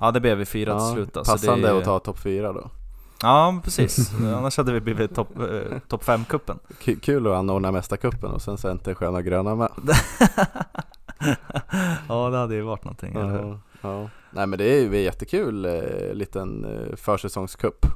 Ja, 0.00 0.10
det 0.10 0.20
blev 0.20 0.38
vi 0.38 0.44
fyra 0.46 0.70
Ja, 0.72 0.78
till 0.78 0.94
slut 0.94 1.14
då, 1.14 1.24
så 1.24 1.32
Passande 1.32 1.62
det 1.62 1.68
är- 1.74 1.78
att 1.78 1.84
ta 1.84 1.98
topp 1.98 2.18
fyra 2.18 2.52
då. 2.52 2.70
Ja, 3.22 3.60
precis. 3.64 4.12
Annars 4.36 4.56
hade 4.56 4.72
vi 4.72 4.80
blivit 4.80 5.14
topp 5.14 5.38
eh, 5.38 5.78
top 5.88 6.04
5-cupen. 6.04 6.58
K- 6.84 6.92
kul 7.02 7.26
att 7.26 7.32
anordna 7.32 7.72
Mästarcupen 7.72 8.30
och 8.30 8.42
sen 8.42 8.58
Center 8.58 8.94
Sköna 8.94 9.22
Gröna 9.22 9.54
med. 9.54 9.68
ja, 12.08 12.30
det 12.30 12.36
hade 12.38 12.54
ju 12.54 12.62
varit 12.62 12.84
någonting, 12.84 13.14
eller 13.14 13.30
hur? 13.30 13.38
Ja, 13.40 13.58
ja. 13.82 14.08
Nej 14.30 14.46
men 14.46 14.58
det 14.58 14.64
är 14.64 14.80
ju 14.80 14.96
jättekul 15.00 15.64
eh, 15.64 16.12
liten 16.12 16.64
eh, 16.64 16.96
försäsongscup. 16.96 17.86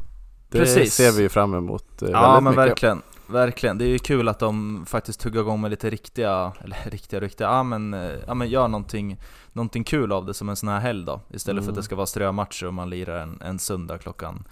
Det 0.50 0.58
Precis. 0.58 0.94
ser 0.94 1.12
vi 1.12 1.22
ju 1.22 1.28
fram 1.28 1.54
emot 1.54 2.02
eh, 2.02 2.08
Ja 2.10 2.20
väldigt 2.22 2.42
men 2.44 2.52
mycket. 2.52 2.58
verkligen, 2.70 3.02
verkligen. 3.26 3.78
Det 3.78 3.84
är 3.84 3.88
ju 3.88 3.98
kul 3.98 4.28
att 4.28 4.38
de 4.38 4.84
faktiskt 4.86 5.20
tuggar 5.20 5.40
igång 5.40 5.60
med 5.60 5.70
lite 5.70 5.90
riktiga, 5.90 6.52
eller 6.60 6.76
riktiga, 6.90 7.20
riktiga, 7.20 7.46
ja 7.46 7.62
men, 7.62 7.94
eh, 7.94 8.10
ja, 8.26 8.34
men 8.34 8.48
gör 8.48 8.68
någonting, 8.68 9.20
någonting 9.52 9.84
kul 9.84 10.12
av 10.12 10.26
det 10.26 10.34
som 10.34 10.48
en 10.48 10.56
sån 10.56 10.68
här 10.68 10.80
helg 10.80 11.04
då. 11.04 11.20
Istället 11.30 11.64
för 11.64 11.70
att 11.70 11.74
Mm. 11.74 11.76
det 11.76 11.82
ska 11.82 11.96
vara 11.96 12.06
strömatcher 12.06 12.66
och 12.66 12.74
man 12.74 12.90
lirar 12.90 13.18
en, 13.22 13.40
en 13.40 13.58
söndag 13.58 13.98
klockan 13.98 14.44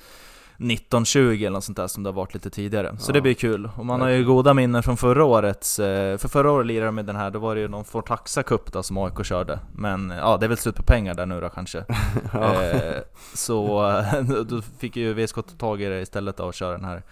19.20 0.58 1.36
eller 1.36 1.50
något 1.50 1.64
sånt 1.64 1.76
där 1.76 1.86
som 1.86 2.02
det 2.02 2.08
har 2.08 2.14
varit 2.14 2.34
lite 2.34 2.50
tidigare. 2.50 2.96
Så 2.98 3.10
Ja. 3.10 3.14
det 3.14 3.20
blir 3.20 3.34
kul. 3.34 3.70
Och 3.76 3.86
man 3.86 4.00
har 4.00 4.08
ju 4.08 4.24
goda 4.24 4.54
minnen 4.54 4.82
från 4.82 4.96
förra 4.96 5.24
årets, 5.24 5.78
eh, 5.78 6.18
för 6.18 6.28
förra 6.28 6.50
året 6.50 6.66
lirade 6.66 6.86
de 6.86 6.94
med 6.94 7.04
den 7.06 7.16
här, 7.16 7.30
då 7.30 7.38
var 7.38 7.54
det 7.54 7.60
ju 7.60 7.68
någon 7.68 7.84
Fortaxa 7.84 8.42
Cup 8.42 8.72
då 8.72 8.82
som 8.82 8.98
AIK 8.98 9.24
körde. 9.24 9.58
Men 9.74 10.10
ja, 10.10 10.36
det 10.36 10.46
är 10.46 10.48
väl 10.48 10.58
slut 10.58 10.76
på 10.76 10.82
pengar 10.82 11.14
där 11.14 11.26
nu 11.26 11.40
då 11.40 11.48
kanske. 11.48 11.84
ja. 12.32 12.62
Eh, 12.62 13.02
så 13.34 13.78
då 14.48 14.62
fick 14.78 14.96
ju 14.96 15.14
VSK 15.14 15.34
ta 15.34 15.42
tag 15.42 15.82
i 15.82 15.84
det 15.86 16.00
istället 16.00 16.36
då 16.36 16.44
och 16.44 16.54
köra 16.54 16.72
den 16.76 16.84
här 16.84 17.02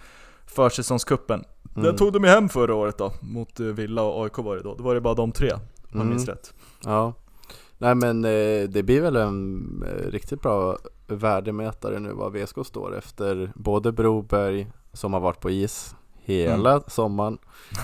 försäsongscupen. 0.45 1.43
Den 1.63 1.83
Mm. 1.83 1.95
tog 1.95 2.13
de 2.13 2.23
ju 2.23 2.29
hem 2.29 2.49
förra 2.49 2.75
året 2.75 2.97
då, 2.97 3.11
mot 3.21 3.59
eh, 3.59 3.65
Villa 3.65 4.01
och 4.01 4.23
AIK 4.23 4.37
var 4.37 4.55
det 4.55 4.61
då. 4.63 4.75
Då 4.75 4.83
var 4.83 4.95
det 4.95 5.01
bara 5.01 5.13
de 5.13 5.31
tre, 5.31 5.51
om 5.53 5.59
jag 5.91 5.95
Mm. 5.95 6.09
minns 6.09 6.27
rätt. 6.27 6.53
Ja. 6.85 7.13
Nej 7.77 7.95
men 7.95 8.21
det 8.71 8.85
blir 8.85 9.01
väl 9.01 9.15
en 9.15 9.63
riktigt 10.11 10.41
bra 10.41 10.77
värdemätare 11.07 11.99
nu 11.99 12.13
var 12.13 12.29
VSK 12.29 12.65
står 12.65 12.97
efter 12.97 13.51
både 13.55 13.91
Broberg 13.91 14.67
som 14.93 15.13
har 15.13 15.19
varit 15.19 15.39
på 15.39 15.49
is 15.49 15.95
hela 16.25 16.81
sommaren 16.87 17.37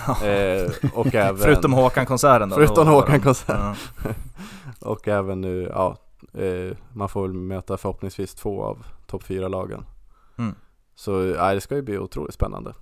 eh, 0.06 0.90
och 0.94 1.06
även 1.14 1.36
Förutom 1.36 1.72
Håkan-konserten 1.72 2.48
då. 2.48 2.56
Förutom 2.56 2.86
Då 2.86 2.92
Håkan-konserten. 2.92 3.74
Ja. 4.04 4.10
och 4.88 5.08
även 5.08 5.40
nu, 5.40 5.70
ja, 5.74 5.96
eh, 6.32 6.76
man 6.92 7.08
får 7.08 7.22
väl 7.22 7.32
möta 7.32 7.76
förhoppningsvis 7.76 8.34
två 8.34 8.64
av 8.64 8.86
topp 9.06 9.22
fyra 9.22 9.48
lagen. 9.48 9.84
Mm. 10.38 10.54
Så 10.94 11.12
nej, 11.12 11.54
det 11.54 11.60
ska 11.60 11.74
ju 11.74 11.82
bli 11.82 11.98
otroligt 11.98 12.34
spännande. 12.34 12.74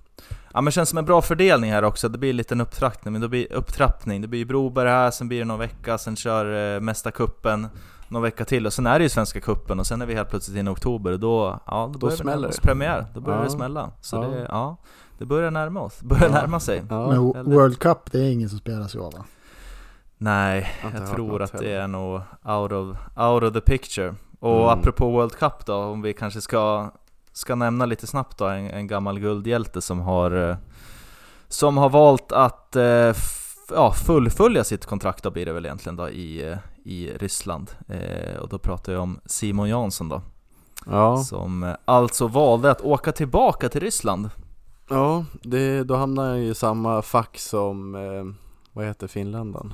ja 0.53 0.61
men 0.61 0.71
känns 0.71 0.89
som 0.89 0.97
en 0.97 1.05
bra 1.05 1.21
fördelning 1.21 1.71
här 1.71 1.83
också, 1.83 2.09
det 2.09 2.17
blir 2.17 2.29
en 2.29 2.37
liten 2.37 2.61
upptrappning, 2.61 3.11
men 3.11 3.21
det 3.21 3.29
blir 3.29 3.53
upptrappning. 3.53 4.21
Det 4.21 4.27
blir 4.27 4.45
Broberg 4.45 4.89
här, 4.89 5.11
sen 5.11 5.27
blir 5.27 5.39
det 5.39 5.45
någon 5.45 5.59
vecka, 5.59 5.97
sen 5.97 6.15
kör 6.15 6.75
eh, 6.75 6.79
Mästarcupen 6.79 7.67
någon 8.11 8.21
vecka 8.21 8.45
till 8.45 8.65
och 8.65 8.73
sen 8.73 8.87
är 8.87 8.99
det 8.99 9.03
ju 9.03 9.09
Svenska 9.09 9.41
Cupen 9.41 9.79
och 9.79 9.87
sen 9.87 10.01
är 10.01 10.05
vi 10.05 10.13
helt 10.15 10.29
plötsligt 10.29 10.57
inne 10.57 10.69
i 10.69 10.73
oktober 10.73 11.11
och 11.11 11.19
då, 11.19 11.59
ja, 11.67 11.89
då, 11.93 11.99
börjar 11.99 12.11
vi 12.11 12.21
smäller 12.21 12.47
det. 12.47 12.61
premiär. 12.61 13.05
Då 13.13 13.21
börjar 13.21 13.39
Ja. 13.39 13.43
det 13.43 13.49
smälla. 13.51 13.91
Så 14.01 14.15
Ja. 14.15 14.21
det, 14.21 14.47
ja, 14.49 14.77
det 15.17 15.25
börjar 15.25 15.51
närma 15.51 15.81
oss, 15.81 15.97
det 15.99 16.05
börjar 16.07 16.23
Ja. 16.23 16.31
närma 16.31 16.59
sig. 16.59 16.83
Ja, 16.89 17.07
Men. 17.07 17.51
World 17.51 17.79
Cup, 17.79 18.11
det 18.11 18.19
är 18.19 18.31
ingen 18.31 18.49
som 18.49 18.59
spelas 18.59 18.95
i 18.95 18.99
år 18.99 19.11
va? 19.11 19.23
Nej, 20.17 20.71
jag 20.83 20.89
hört 20.99 21.15
tror 21.15 21.41
att 21.41 21.51
det 21.51 21.57
heller. 21.57 21.79
är 21.81 21.87
nog 21.87 22.21
out 22.43 22.71
of, 22.71 22.97
out 23.17 23.43
of 23.43 23.53
the 23.53 23.61
picture. 23.61 24.15
Och 24.39 24.57
Mm. 24.69 24.79
apropå 24.79 25.09
World 25.11 25.35
Cup 25.35 25.65
då, 25.65 25.75
om 25.75 26.01
vi 26.01 26.13
kanske 26.13 26.41
ska, 26.41 26.91
ska 27.31 27.55
nämna 27.55 27.85
lite 27.85 28.07
snabbt 28.07 28.37
då, 28.37 28.45
en, 28.45 28.69
en 28.69 28.87
gammal 28.87 29.19
guldhjälte 29.19 29.81
som 29.81 29.99
har, 29.99 30.49
eh, 30.49 30.55
som 31.47 31.77
har 31.77 31.89
valt 31.89 32.31
att 32.31 32.75
eh, 32.75 33.13
ja, 33.73 33.91
fullfölja 34.05 34.63
sitt 34.63 34.85
kontrakt 34.85 35.23
då 35.23 35.31
blir 35.31 35.45
det 35.45 35.53
väl 35.53 35.65
egentligen 35.65 35.95
då 35.95 36.09
i, 36.09 36.49
eh, 36.51 36.57
i 36.83 37.11
Ryssland. 37.13 37.71
Eh, 37.87 38.35
och 38.35 38.49
då 38.49 38.59
pratar 38.59 38.93
jag 38.93 39.01
om 39.01 39.19
Simon 39.25 39.69
Jansson 39.69 40.09
då, 40.09 40.21
ja. 40.85 41.17
som 41.17 41.63
eh, 41.63 41.75
alltså 41.85 42.27
valde 42.27 42.71
att 42.71 42.81
åka 42.81 43.11
tillbaka 43.11 43.69
till 43.69 43.81
Ryssland. 43.81 44.29
ja 44.89 45.25
det, 45.43 45.83
då 45.83 45.95
hamnar 45.95 46.29
jag 46.29 46.39
i 46.39 46.55
samma 46.55 47.01
fack 47.01 47.39
som, 47.39 47.95
eh, 47.95 48.51
vad 48.73 48.85
heter 48.85 49.07
finländaren? 49.07 49.73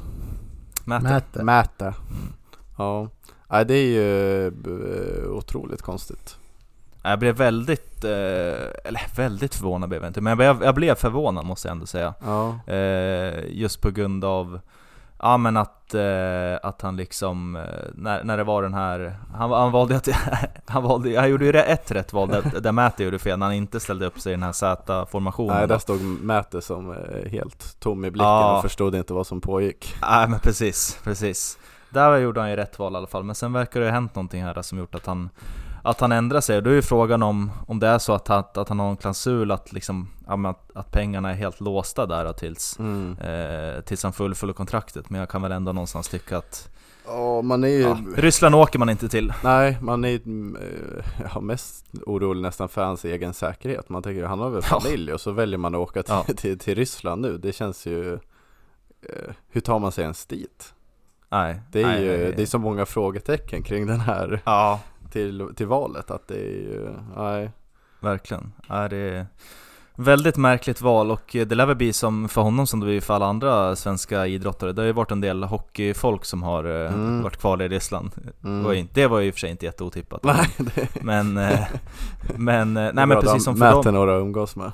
Mäter. 0.86 1.43
Mäta. 1.43 1.86
Mm. 1.86 2.34
Ja, 2.78 3.10
nej, 3.50 3.65
det 3.65 3.74
är 3.74 3.88
ju 3.88 4.52
otroligt 5.30 5.82
konstigt. 5.82 6.38
Jag 7.04 7.20
blev 7.20 7.36
väldigt, 7.36 8.04
eh, 8.04 8.10
eller 8.84 9.15
väldigt 9.15 9.56
förvånad 9.56 9.89
blev 9.89 10.02
jag 10.02 10.10
inte, 10.10 10.22
men 10.22 10.32
jag 10.32 10.38
blev, 10.38 10.63
jag 10.63 10.76
blev 10.76 10.96
förvånad 10.96 11.46
måste 11.46 11.67
jag 11.67 11.72
ändå 11.72 11.86
säga. 11.86 12.13
Ja, 12.26 12.60
Eh, 12.74 13.46
just 13.50 13.82
på 13.82 13.91
grund 13.91 14.26
av 14.26 14.60
Ja 15.19 15.38
men 15.38 15.58
att, 15.58 15.93
eh, 15.93 16.56
att 16.63 16.82
han 16.82 16.95
liksom, 16.95 17.56
eh, 17.56 17.63
när, 17.93 18.23
när 18.23 18.38
det 18.38 18.43
var 18.43 18.63
den 18.63 18.73
här 18.73 19.17
Han, 19.34 19.51
han 19.51 19.71
valde 19.71 19.95
att, 19.95 20.08
han 20.65 20.84
valde, 20.84 21.19
han 21.19 21.30
gjorde 21.30 21.45
ju 21.45 21.51
ett 21.51 21.91
rätt 21.91 22.13
val 22.13 22.30
där, 22.30 22.60
där 22.62 22.71
Mäter 22.71 23.06
gjorde 23.06 23.19
fel, 23.19 23.39
när 23.39 23.45
han 23.45 23.56
inte 23.56 23.80
ställde 23.80 24.06
upp 24.06 24.19
sig 24.19 24.32
i 24.32 24.36
den 24.36 24.43
här 24.43 24.51
Z-formationen 24.51 25.58
nej, 25.58 25.67
där 25.67 25.77
stod 25.77 26.01
Mäte 26.01 26.62
som 26.62 26.91
eh, 26.91 27.32
helt 27.32 27.80
tom 27.80 28.06
i 28.06 28.12
blicken 28.12 28.27
Ja. 28.27 28.58
och 28.58 28.62
förstod 28.62 28.95
inte 28.95 29.13
vad 29.13 29.27
som 29.27 29.41
pågick. 29.41 29.95
Nej 30.01 30.27
men 30.27 30.39
precis, 30.39 30.99
precis 31.03 31.58
Där 31.89 32.17
gjorde 32.17 32.39
han 32.39 32.49
ju 32.49 32.56
rätt 32.56 32.80
val 32.80 32.93
i 32.93 32.95
alla 32.95 33.08
fall, 33.08 33.23
men 33.23 33.36
sen 33.36 33.53
verkar 33.53 33.80
det 33.80 33.86
ha 33.86 33.93
hänt 33.93 34.15
någonting 34.15 34.43
här 34.43 34.62
som 34.62 34.77
gjort 34.77 34.95
att 34.95 35.06
han 35.06 35.30
Att 35.89 36.00
han 36.00 36.12
ändrar 36.12 36.41
sig, 36.41 36.62
då 36.62 36.69
är 36.69 36.73
ju 36.73 36.82
frågan 36.82 37.23
om, 37.23 37.52
om 37.67 37.80
det 37.80 37.88
är 37.88 38.00
så 38.00 38.13
att, 38.13 38.30
att, 38.30 38.58
att 38.58 38.69
han 38.69 38.80
har 38.80 38.89
en 38.89 38.97
klausul 38.97 39.52
att 39.52 39.73
liksom, 39.73 40.10
ja, 40.28 40.50
att, 40.50 40.71
att 40.76 40.91
pengarna 40.91 41.30
är 41.30 41.34
helt 41.36 41.62
låsta 41.62 42.06
där 42.06 42.34
tills 42.34 42.80
Mm. 42.80 43.17
eh, 43.19 43.82
tills 43.82 44.04
han 44.04 44.13
fullföljer 44.13 44.54
kontraktet, 44.54 45.10
men 45.10 45.19
jag 45.19 45.30
kan 45.30 45.41
väl 45.41 45.52
ändå 45.52 45.71
någonstans 45.73 46.10
tycka 46.10 46.38
att 46.38 46.69
Ja, 47.10 47.41
man 47.41 47.63
är 47.63 47.67
ju, 47.67 47.82
ja, 47.82 47.97
Ryssland 48.15 48.56
åker 48.56 48.80
man 48.80 48.89
inte 48.89 49.10
till. 49.10 49.34
nej, 49.43 49.78
man 49.82 50.06
är 50.06 50.13
eh, 50.15 51.06
ja, 51.34 51.39
mest 51.41 51.86
orolig 52.06 52.41
nästan 52.41 52.69
för 52.69 52.84
hans 52.84 53.06
egen 53.06 53.34
säkerhet. 53.34 53.89
Man 53.89 54.04
tänker, 54.04 54.23
han 54.26 54.39
har 54.39 54.50
väl 54.50 54.63
Ja. 54.71 54.80
familj 54.80 55.13
och 55.13 55.21
så 55.21 55.32
väljer 55.32 55.58
man 55.58 55.76
att 55.76 55.80
åka 55.82 56.04
till, 56.04 56.13
Ja. 56.28 56.34
till, 56.38 56.60
till 56.60 56.76
Ryssland 56.76 57.21
nu. 57.21 57.38
Det 57.38 57.52
känns 57.54 57.86
ju, 57.86 58.13
eh, 58.13 59.34
hur 59.50 59.62
tar 59.62 59.80
man 59.80 59.91
sig 59.91 60.04
ens 60.04 60.26
dit? 60.26 60.73
Nej, 61.30 61.62
Det 61.71 61.82
är 61.82 61.88
nej, 61.88 62.04
ju, 62.04 62.17
nej. 62.17 62.34
det 62.38 62.41
är 62.41 62.45
så 62.45 62.58
många 62.60 62.86
frågetecken 62.86 63.63
kring 63.63 63.88
den 63.88 64.00
här 64.00 64.41
Ja, 64.45 64.80
till, 65.12 65.50
till 65.56 65.67
valet 65.67 66.12
att 66.12 66.28
det 66.28 66.36
är 66.36 66.52
ju, 66.62 66.89
nej. 67.17 67.52
verkligen. 68.00 68.54
Ja, 68.70 68.88
det 68.88 68.98
är 68.98 69.26
Väldigt 70.00 70.38
märkligt 70.38 70.82
val 70.82 71.12
och 71.12 71.22
det 71.32 71.56
lär 71.56 71.65
väl 71.65 71.76
bli 71.76 71.93
som 71.93 72.30
för 72.30 72.41
honom 72.41 72.67
som 72.67 72.80
det 72.80 72.86
blir 72.86 73.02
för 73.02 73.13
alla 73.13 73.26
andra 73.26 73.76
svenska 73.76 74.28
idrottare. 74.28 74.72
Det 74.74 74.82
har 74.82 74.88
ju 74.88 74.91
varit 74.91 75.12
en 75.12 75.22
del 75.22 75.43
hockeyfolk 75.43 76.26
som 76.26 76.43
har 76.43 76.63
eh, 76.86 76.93
Mm. 76.93 77.22
varit 77.24 77.38
kvar 77.38 77.62
i 77.62 77.67
Ryssland. 77.67 78.12
Mm. 78.43 78.58
Det, 78.60 78.65
var 78.65 78.74
ju, 78.74 78.80
inte- 78.80 78.93
det 79.02 79.08
var 79.08 79.20
ju 79.20 79.28
i 79.28 79.30
och 79.30 79.34
för 79.34 79.39
sig 79.39 79.50
inte 79.52 79.65
jätteotippat. 79.65 80.24
Nej, 80.24 80.48
det 80.58 81.04
Men, 81.04 81.38
eh, 81.38 81.60
men, 82.36 82.78
eh, 82.78 82.84
är 82.84 82.93
nej 82.93 83.06
men 83.06 83.22
precis 83.22 83.43
som 83.43 83.56
för 83.58 83.60
mäter 83.65 83.84
dem. 83.84 83.93
några 83.93 84.15
att 84.17 84.22
umgås 84.22 84.56
med. 84.56 84.72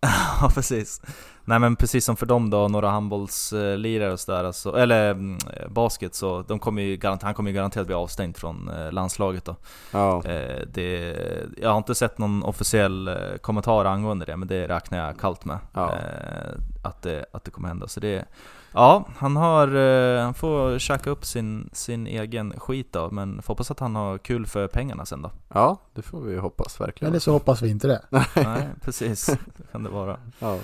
Ja 0.40 0.50
precis. 0.54 1.02
Nej 1.44 1.58
men 1.58 1.76
precis 1.76 2.04
som 2.04 2.16
för 2.16 2.26
dem 2.26 2.50
då, 2.50 2.68
några 2.68 2.90
handbollslirare 2.90 4.12
och 4.12 4.20
sådär, 4.20 4.44
alltså, 4.44 4.76
eller 4.76 5.10
mm, 5.10 5.38
basket, 5.68 6.14
så 6.14 6.42
de 6.42 6.58
kommer 6.58 6.82
ju 6.82 7.00
han 7.22 7.34
kommer 7.34 7.50
ju 7.50 7.56
garanterat 7.56 7.86
bli 7.86 7.96
avstängd 7.96 8.36
från 8.36 8.68
eh, 8.68 8.92
landslaget 8.92 9.44
då. 9.44 9.56
Ja, 9.92 10.22
Eh, 10.24 10.66
det, 10.72 11.16
jag 11.56 11.70
har 11.70 11.78
inte 11.78 11.94
sett 11.94 12.18
någon 12.18 12.42
officiell 12.42 13.08
eh, 13.08 13.14
kommentar 13.40 13.84
angående 13.84 14.24
det, 14.24 14.36
men 14.36 14.48
det 14.48 14.68
räknar 14.68 15.06
jag 15.06 15.18
kallt 15.18 15.44
med. 15.44 15.58
Ja. 15.72 15.92
Eh, 15.92 16.54
att, 16.82 17.02
det, 17.02 17.24
att 17.32 17.44
det 17.44 17.50
kommer 17.50 17.68
hända. 17.68 17.88
Så 17.88 18.00
det, 18.00 18.24
ja, 18.72 19.04
han, 19.16 19.36
har, 19.36 19.76
eh, 19.76 20.22
han 20.22 20.34
får 20.34 20.78
käka 20.78 21.10
upp 21.10 21.24
sin, 21.24 21.70
sin 21.72 22.06
egen 22.06 22.60
skit 22.60 22.92
då, 22.92 23.10
men 23.10 23.42
får 23.42 23.54
hoppas 23.54 23.70
att 23.70 23.80
han 23.80 23.96
har 23.96 24.18
kul 24.18 24.46
för 24.46 24.66
pengarna 24.66 25.06
sen 25.06 25.22
då. 25.22 25.30
ja, 25.54 25.76
det 25.94 26.02
får 26.02 26.20
vi 26.20 26.36
hoppas 26.36 26.80
verkligen. 26.80 27.12
Eller 27.12 27.20
så 27.20 27.32
hoppas 27.32 27.62
vi 27.62 27.68
inte 27.70 27.88
det. 27.88 28.02
Nej, 28.34 28.68
precis. 28.80 29.26
Det 29.26 29.72
kan 29.72 29.82
det 29.82 29.90
vara. 29.90 30.16
Ja. 30.38 30.58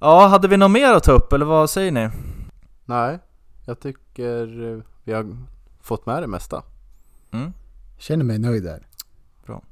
Ja, 0.00 0.26
hade 0.26 0.48
vi 0.48 0.56
något 0.56 0.70
mer 0.70 0.92
att 0.92 1.02
ta 1.04 1.12
upp, 1.12 1.32
eller 1.32 1.46
vad 1.46 1.70
säger 1.70 1.92
ni? 1.92 2.10
Nej, 2.84 3.18
jag 3.66 3.80
tycker 3.80 4.72
eh, 4.76 4.82
vi 5.04 5.12
har 5.12 5.36
fått 5.80 6.06
med 6.06 6.22
det 6.22 6.26
mesta. 6.26 6.62
Mm? 7.30 7.52
Känner 7.98 8.24
mig 8.24 8.38
nöjd 8.38 8.64
där. 8.64 8.86
Bra. 9.46 9.62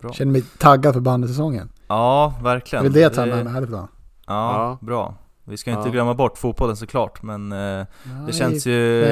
Bra. 0.00 0.12
Känner 0.12 0.32
mig 0.32 0.42
taggad 0.58 0.94
för 0.94 1.00
bandysäsongen. 1.00 1.70
Ja, 1.88 2.34
Det 2.38 2.44
verkligen. 2.44 2.80
är 2.84 2.88
väl 2.88 2.92
det 2.92 3.00
jag 3.00 3.14
tar 3.14 3.26
med 3.26 3.44
mig 3.44 3.52
härifrån. 3.52 3.88
Ja, 4.26 4.52
Ja. 4.52 4.78
bra. 4.80 5.14
Vi 5.46 5.56
ska 5.56 5.70
inte 5.70 5.82
Ja. 5.88 5.92
glömma 5.92 6.14
bort 6.14 6.38
fotbollen 6.38 6.76
såklart, 6.76 7.22
men 7.22 7.52
eh, 7.52 7.58
det 7.58 7.86
Nej, 8.24 8.32
känns 8.32 8.66
ju... 8.66 9.02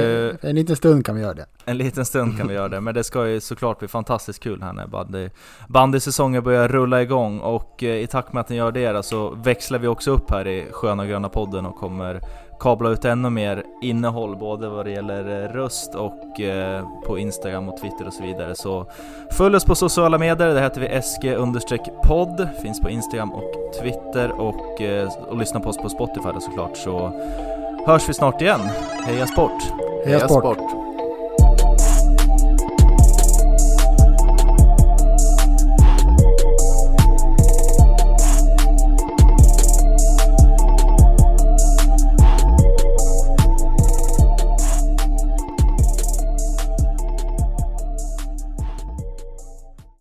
för 0.41 0.49
En 0.49 0.55
liten 0.57 0.77
stund 0.77 1.07
kan 1.07 1.15
vi 1.17 1.23
göra 1.23 1.35
det. 1.35 1.47
En 1.65 1.79
liten 1.79 2.05
stund 2.05 2.39
kan 2.39 2.49
vi 2.49 2.55
göra 2.55 2.69
det, 2.69 2.81
men 2.81 2.95
det 2.95 3.05
ska 3.05 3.29
ju 3.29 3.41
såklart 3.41 3.79
bli 3.79 3.89
fantastiskt 3.89 4.41
kul 4.43 4.63
här 4.63 4.73
när 4.73 4.87
bandy, 4.87 5.29
bandysäsongen 5.69 6.43
börjar 6.43 6.69
rulla 6.69 7.03
igång 7.03 7.39
och 7.41 7.83
eh, 7.83 7.97
i 8.03 8.07
takt 8.07 8.33
med 8.33 8.41
att 8.41 8.49
den 8.49 8.57
gör 8.57 8.73
det 8.73 9.03
så 9.03 9.31
växlar 9.31 9.79
vi 9.79 9.87
också 9.87 10.11
upp 10.11 10.31
här 10.31 10.47
i 10.49 10.67
Sköna 10.73 11.07
Gröna 11.07 11.29
podden 11.29 11.67
och 11.67 11.77
kommer 11.77 12.21
kabla 12.63 12.91
ut 12.91 13.05
ännu 13.05 13.31
mer 13.31 13.63
innehåll 13.83 14.37
både 14.37 14.69
vad 14.69 14.87
det 14.87 14.91
gäller 14.91 15.45
eh, 15.45 15.49
röst 15.49 15.95
och 15.95 16.41
eh, 16.41 16.85
på 17.07 17.19
Instagram 17.19 17.69
och 17.69 17.77
Twitter 17.77 18.07
och 18.07 18.13
så 18.13 18.23
vidare. 18.23 18.55
Så 18.55 18.87
följ 19.31 19.57
oss 19.57 19.65
på 19.65 19.75
sociala 19.75 20.19
medier, 20.19 20.55
det 20.55 20.61
heter 20.61 20.81
vi 20.81 21.03
SG-podd, 21.03 22.49
finns 22.63 22.81
på 22.81 22.91
Instagram 22.91 23.33
och 23.33 23.53
Twitter 23.81 24.41
och, 24.41 24.81
eh, 24.81 25.09
och 25.29 25.37
lyssna 25.37 25.61
på 25.61 25.69
oss 25.69 25.79
på 25.79 25.89
Spotify 25.89 26.29
såklart 26.41 26.77
så 26.77 27.13
hörs 27.87 28.09
vi 28.09 28.15
snart 28.15 28.43
igen. 28.43 28.61
Heja 29.07 29.27
sport! 29.27 29.63
Heja 30.07 30.29
sport! 30.29 30.57
sport. 30.57 30.82